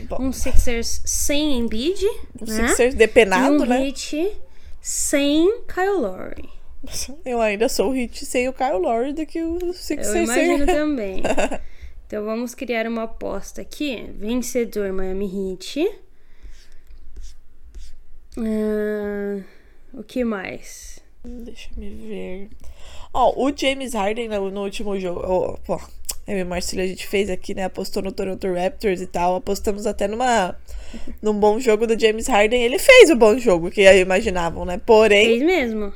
Bom. 0.09 0.22
Um 0.22 0.33
Sixers 0.33 1.03
sem 1.05 1.59
Embiid, 1.59 2.05
O 2.40 2.46
né? 2.46 2.68
Sixers 2.68 2.94
e 2.94 2.96
depenado, 2.96 3.62
um 3.62 3.66
né? 3.66 3.87
Heat 3.87 4.35
sem 4.81 5.62
Kyle 5.68 6.01
Lowry. 6.01 6.48
Eu 7.25 7.40
ainda 7.40 7.68
sou 7.68 7.90
o 7.90 7.92
hit 7.92 8.25
sem 8.27 8.48
o 8.48 8.53
Kyle 8.53 8.79
Lowry 8.79 9.12
do 9.12 9.25
que 9.27 9.40
o 9.40 9.59
Eu 9.62 9.72
Sixers 9.72 10.29
imagino 10.29 10.64
sem. 10.64 10.66
também. 10.75 11.22
Então 12.05 12.27
vamos 12.27 12.55
criar 12.55 12.87
uma 12.87 13.05
aposta 13.05 13.62
aqui. 13.62 14.05
Vencedor 14.18 14.92
Miami 14.92 15.25
Heat. 15.25 15.98
Ah, 18.37 19.42
o 19.94 20.03
que 20.03 20.22
mais? 20.22 20.98
Deixa 21.25 21.70
me 21.75 21.88
ver. 21.88 22.51
Ó, 23.14 23.33
o 23.37 23.53
James 23.57 23.94
Harden 23.94 24.29
no, 24.29 24.51
no 24.51 24.62
último 24.62 24.98
jogo. 24.98 25.20
ó, 25.25 25.57
pô, 25.64 25.81
eu 26.27 26.38
e 26.38 26.42
o 26.42 26.46
Marcelo 26.46 26.83
a 26.83 26.87
gente 26.87 27.07
fez 27.07 27.29
aqui, 27.29 27.55
né? 27.55 27.64
Apostou 27.64 28.03
no 28.03 28.12
Toronto 28.12 28.46
Raptors 28.53 29.01
e 29.01 29.07
tal. 29.07 29.37
Apostamos 29.37 29.87
até 29.87 30.07
numa. 30.09 30.57
Num 31.22 31.33
bom 31.38 31.59
jogo 31.59 31.87
do 31.87 31.98
James 31.98 32.27
Harden. 32.27 32.62
Ele 32.62 32.79
fez 32.79 33.09
o 33.11 33.16
bom 33.16 33.37
jogo 33.38 33.70
que 33.70 33.87
aí 33.87 34.01
imaginavam, 34.01 34.64
né? 34.64 34.79
Porém, 34.85 35.27
Fez 35.27 35.42
mesmo. 35.42 35.92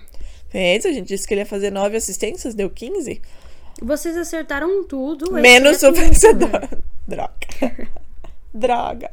fez. 0.49 0.87
A 0.87 0.91
gente 0.93 1.07
disse 1.09 1.27
que 1.29 1.35
ele 1.35 1.43
ia 1.43 1.47
fazer 1.47 1.71
nove 1.71 1.97
assistências, 1.97 2.55
deu 2.55 2.71
15. 2.71 3.21
Vocês 3.83 4.17
acertaram 4.17 4.85
tudo. 4.85 5.31
Menos 5.33 5.83
o 5.83 5.93
vencedor. 5.93 6.67
Droga. 7.07 7.31
Droga. 8.55 9.11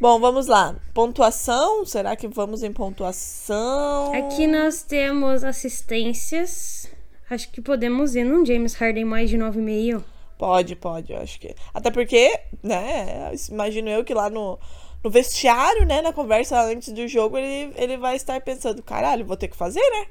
Bom, 0.00 0.18
vamos 0.18 0.46
lá. 0.46 0.74
Pontuação? 0.94 1.84
Será 1.84 2.16
que 2.16 2.26
vamos 2.26 2.62
em 2.62 2.72
pontuação? 2.72 4.12
Aqui 4.14 4.46
nós 4.46 4.82
temos 4.82 5.44
assistências. 5.44 6.88
Acho 7.28 7.50
que 7.50 7.60
podemos 7.60 8.14
ir 8.14 8.24
num 8.24 8.44
James 8.44 8.74
Harden 8.74 9.04
mais 9.04 9.28
de 9.30 9.36
9,5. 9.36 10.02
Pode, 10.38 10.76
pode, 10.76 11.12
eu 11.12 11.18
acho 11.18 11.40
que. 11.40 11.54
Até 11.72 11.90
porque, 11.90 12.30
né, 12.62 13.32
imagino 13.50 13.88
eu 13.88 14.04
que 14.04 14.12
lá 14.12 14.28
no, 14.28 14.58
no 15.02 15.10
vestiário, 15.10 15.86
né, 15.86 16.02
na 16.02 16.12
conversa 16.12 16.60
antes 16.62 16.92
do 16.92 17.08
jogo, 17.08 17.38
ele, 17.38 17.72
ele 17.76 17.96
vai 17.96 18.16
estar 18.16 18.38
pensando, 18.42 18.82
caralho, 18.82 19.24
vou 19.24 19.36
ter 19.36 19.48
que 19.48 19.56
fazer, 19.56 19.80
né? 19.80 20.06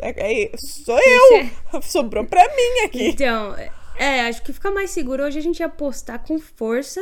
É, 0.00 0.44
é, 0.44 0.50
sou 0.56 0.98
eu! 0.98 1.50
Sobrou 1.82 2.24
pra 2.24 2.42
mim 2.54 2.84
aqui. 2.84 3.08
Então, 3.08 3.54
é, 3.96 4.20
acho 4.22 4.42
que 4.42 4.52
fica 4.52 4.70
mais 4.70 4.90
seguro 4.90 5.24
hoje 5.24 5.38
a 5.38 5.42
gente 5.42 5.62
apostar 5.62 6.24
com 6.24 6.38
força 6.38 7.00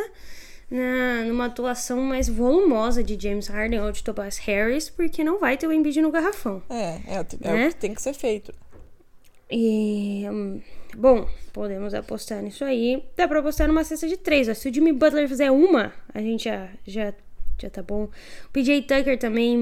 na, 0.70 1.24
numa 1.26 1.46
atuação 1.46 2.00
mais 2.00 2.28
volumosa 2.28 3.04
de 3.04 3.20
James 3.20 3.48
Harden 3.48 3.80
ou 3.82 3.92
de 3.92 4.02
Tobias 4.02 4.38
Harris, 4.38 4.88
porque 4.88 5.22
não 5.22 5.38
vai 5.38 5.56
ter 5.58 5.66
o 5.66 5.72
Embiid 5.72 6.00
no 6.00 6.10
garrafão. 6.10 6.62
É, 6.70 7.00
é, 7.06 7.26
é 7.42 7.52
Né? 7.52 7.66
o 7.66 7.68
que 7.68 7.76
tem 7.76 7.94
que 7.94 8.00
ser 8.00 8.14
feito. 8.14 8.52
E, 9.50 10.24
hum, 10.30 10.60
bom, 10.96 11.26
podemos 11.52 11.92
apostar 11.94 12.42
nisso 12.42 12.64
aí. 12.64 13.04
Dá 13.16 13.26
pra 13.26 13.40
apostar 13.40 13.66
numa 13.68 13.82
cesta 13.84 14.06
de 14.08 14.16
três. 14.16 14.48
ó. 14.48 14.54
Se 14.54 14.68
o 14.68 14.74
Jimmy 14.74 14.92
Butler 14.92 15.28
fizer 15.28 15.50
uma, 15.50 15.92
a 16.14 16.20
gente 16.20 16.44
já, 16.44 16.68
já, 16.86 17.12
já 17.60 17.68
tá 17.70 17.82
bom. 17.82 18.04
O 18.04 18.50
PJ 18.52 18.82
Tucker 18.82 19.18
também, 19.18 19.56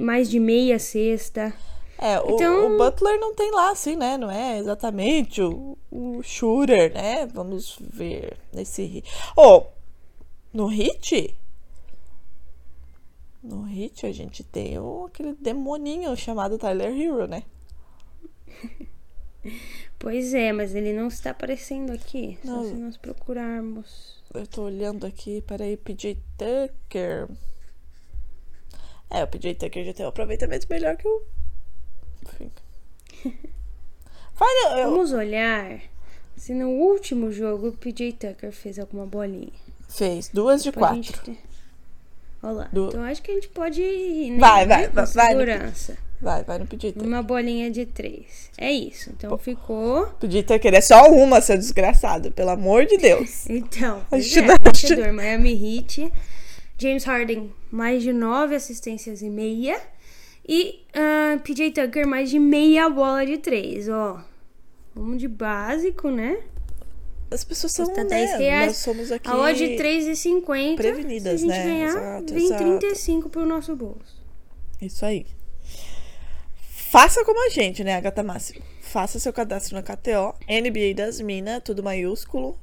mais 0.00 0.28
de 0.28 0.40
meia 0.40 0.78
cesta. 0.78 1.52
É, 2.00 2.18
o, 2.20 2.34
Então- 2.34 2.74
o 2.74 2.78
Butler 2.78 3.18
não 3.20 3.34
tem 3.34 3.50
lá, 3.52 3.70
assim, 3.70 3.96
né? 3.96 4.16
Não 4.16 4.30
é 4.30 4.58
exatamente 4.58 5.40
o, 5.42 5.76
o 5.90 6.22
shooter, 6.22 6.92
né? 6.94 7.26
Vamos 7.26 7.76
ver 7.80 8.36
nesse. 8.52 9.02
Oh, 9.36 9.64
no 10.52 10.66
hit? 10.66 11.34
No 13.42 13.62
hit 13.62 14.04
a 14.06 14.12
gente 14.12 14.42
tem 14.44 14.78
o, 14.78 15.06
aquele 15.06 15.32
demoninho 15.34 16.16
chamado 16.16 16.58
Tyler 16.58 16.90
Hero, 16.90 17.26
né? 17.28 17.42
Pois 19.98 20.32
é, 20.34 20.52
mas 20.52 20.74
ele 20.74 20.92
não 20.92 21.08
está 21.08 21.30
aparecendo 21.30 21.92
aqui. 21.92 22.38
Só 22.44 22.50
Não. 22.52 22.64
se 22.64 22.74
nós 22.74 22.96
procurarmos. 22.96 24.22
Eu 24.32 24.46
tô 24.46 24.62
olhando 24.62 25.06
aqui, 25.06 25.42
peraí, 25.42 25.76
PJ 25.76 26.16
Tucker. 26.36 27.28
É, 29.10 29.24
o 29.24 29.26
PJ 29.26 29.54
Tucker 29.54 29.84
já 29.84 29.92
tem 29.94 30.04
um 30.06 30.10
aproveitamento 30.10 30.66
melhor 30.70 30.96
que 30.96 31.08
o. 31.08 31.22
Enfim. 32.22 32.50
Eu- 34.76 34.90
Vamos 34.90 35.12
olhar 35.12 35.80
se 36.36 36.54
no 36.54 36.68
último 36.68 37.32
jogo 37.32 37.68
o 37.68 37.72
PJ 37.72 38.12
Tucker 38.12 38.52
fez 38.52 38.78
alguma 38.78 39.04
bolinha. 39.06 39.50
Fez 39.88 40.28
duas 40.28 40.60
de 40.62 40.66
gente 40.66 40.78
quatro. 40.78 41.22
ter- 41.24 41.38
Olha 42.42 42.52
lá. 42.52 42.64
Du- 42.72 42.86
Então 42.88 43.02
acho 43.02 43.20
que 43.22 43.32
a 43.32 43.34
gente 43.34 43.48
pode 43.48 43.82
ir. 43.82 44.30
né? 44.32 44.38
Vai, 44.38 44.64
vai, 44.66 44.86
Com 44.88 44.94
vai, 44.94 45.06
vai 45.06 45.26
Segurança. 45.30 45.94
Vai, 45.94 46.02
vai 46.20 46.58
no 46.58 46.66
PJ 46.66 46.92
Tucker. 46.92 47.08
Uma 47.08 47.22
bolinha 47.22 47.70
de 47.70 47.86
três. 47.86 48.50
É 48.58 48.70
isso. 48.72 49.10
Então 49.16 49.36
ficou. 49.38 50.06
Podia 50.20 50.42
ter 50.42 50.58
querer 50.58 50.82
só 50.82 51.10
uma, 51.10 51.40
seu 51.40 51.56
desgraçado, 51.56 52.30
pelo 52.32 52.50
amor 52.50 52.84
de 52.86 52.96
Deus. 52.98 53.46
Então, 53.50 53.98
A 53.98 54.04
pois 54.10 54.24
gente 54.24 54.50
é, 54.50 54.56
vencedor, 54.58 55.12
Miami 55.12 55.76
Heat. 55.78 56.12
James 56.80 57.04
Harden, 57.04 57.52
mais 57.70 58.02
de 58.02 58.12
nove 58.12 58.54
assistências 58.54 59.20
e 59.22 59.28
meia. 59.28 59.80
E 60.48 60.80
ah, 60.94 61.38
PJ 61.42 61.72
Tucker, 61.72 62.06
mais 62.06 62.30
de 62.30 62.38
meia 62.38 62.88
bola 62.88 63.26
de 63.26 63.38
três, 63.38 63.88
ó. 63.88 64.24
Vamos 64.94 65.18
de 65.18 65.28
básico, 65.28 66.10
né? 66.10 66.38
As 67.30 67.44
pessoas 67.44 67.72
são, 67.72 67.84
Custa 67.84 68.04
né, 68.04 68.08
10 68.08 68.38
reais. 68.38 68.66
nós 68.68 68.76
somos 68.78 69.12
aqui 69.12 69.28
A 69.28 69.36
odd 69.36 69.58
de 69.58 69.74
3,50. 69.82 70.76
prevenidas, 70.76 71.40
Se 71.40 71.46
a 71.50 71.54
gente 71.54 71.58
né? 71.58 71.64
ganhar, 71.64 71.88
Exato, 71.88 72.34
vem 72.34 72.44
exato. 72.46 72.64
35 72.64 73.28
pro 73.28 73.44
nosso 73.46 73.76
bolso. 73.76 74.16
Isso 74.80 75.04
aí. 75.04 75.26
Faça 76.90 77.22
como 77.22 77.44
a 77.44 77.50
gente, 77.50 77.84
né, 77.84 77.96
Agatha 77.96 78.22
Máximo? 78.22 78.64
Faça 78.80 79.18
seu 79.18 79.30
cadastro 79.30 79.74
na 79.74 79.82
KTO, 79.82 80.34
NBA 80.48 80.94
das 80.96 81.20
Minas, 81.20 81.60
tudo 81.62 81.82
maiúsculo, 81.82 82.58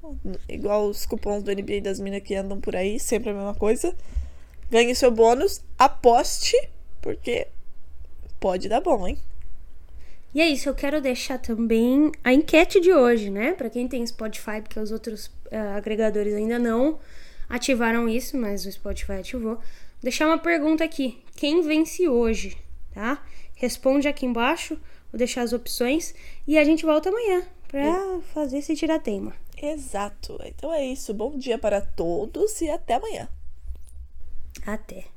igual 0.49 0.88
os 0.88 1.05
cupons 1.05 1.43
do 1.43 1.51
NBA 1.51 1.81
das 1.81 1.99
Minas 1.99 2.23
que 2.23 2.33
andam 2.33 2.59
por 2.59 2.75
aí, 2.75 2.99
sempre 2.99 3.29
a 3.29 3.33
mesma 3.35 3.53
coisa. 3.53 3.95
Ganhe 4.71 4.95
seu 4.95 5.11
bônus, 5.11 5.61
aposte, 5.77 6.57
porque 7.03 7.45
pode 8.39 8.67
dar 8.67 8.81
bom, 8.81 9.07
hein? 9.07 9.19
E 10.33 10.41
é 10.41 10.47
isso, 10.47 10.69
eu 10.69 10.73
quero 10.73 10.99
deixar 10.99 11.38
também 11.38 12.11
a 12.23 12.33
enquete 12.33 12.79
de 12.79 12.91
hoje, 12.91 13.29
né? 13.29 13.53
Pra 13.53 13.69
quem 13.69 13.88
tem 13.88 14.03
Spotify, 14.07 14.59
porque 14.59 14.79
os 14.79 14.91
outros 14.91 15.29
ah, 15.51 15.75
agregadores 15.75 16.33
ainda 16.33 16.57
não 16.57 16.97
ativaram 17.47 18.09
isso, 18.09 18.35
mas 18.35 18.65
o 18.65 18.71
Spotify 18.71 19.19
ativou. 19.19 19.59
Deixar 20.01 20.25
uma 20.25 20.39
pergunta 20.39 20.83
aqui: 20.83 21.23
quem 21.35 21.61
vence 21.61 22.09
hoje, 22.09 22.57
tá? 22.91 23.23
Responde 23.55 24.07
aqui 24.07 24.25
embaixo, 24.25 24.75
vou 25.11 25.17
deixar 25.17 25.41
as 25.41 25.53
opções 25.53 26.13
e 26.45 26.57
a 26.57 26.63
gente 26.63 26.85
volta 26.85 27.09
amanhã 27.09 27.45
pra 27.67 28.19
fazer 28.33 28.59
esse 28.59 28.75
tiratema. 28.75 29.33
Exato. 29.61 30.37
Então 30.43 30.73
é 30.73 30.85
isso. 30.85 31.13
Bom 31.13 31.37
dia 31.37 31.57
para 31.57 31.81
todos 31.81 32.61
e 32.61 32.69
até 32.69 32.95
amanhã. 32.95 33.27
Até. 34.65 35.14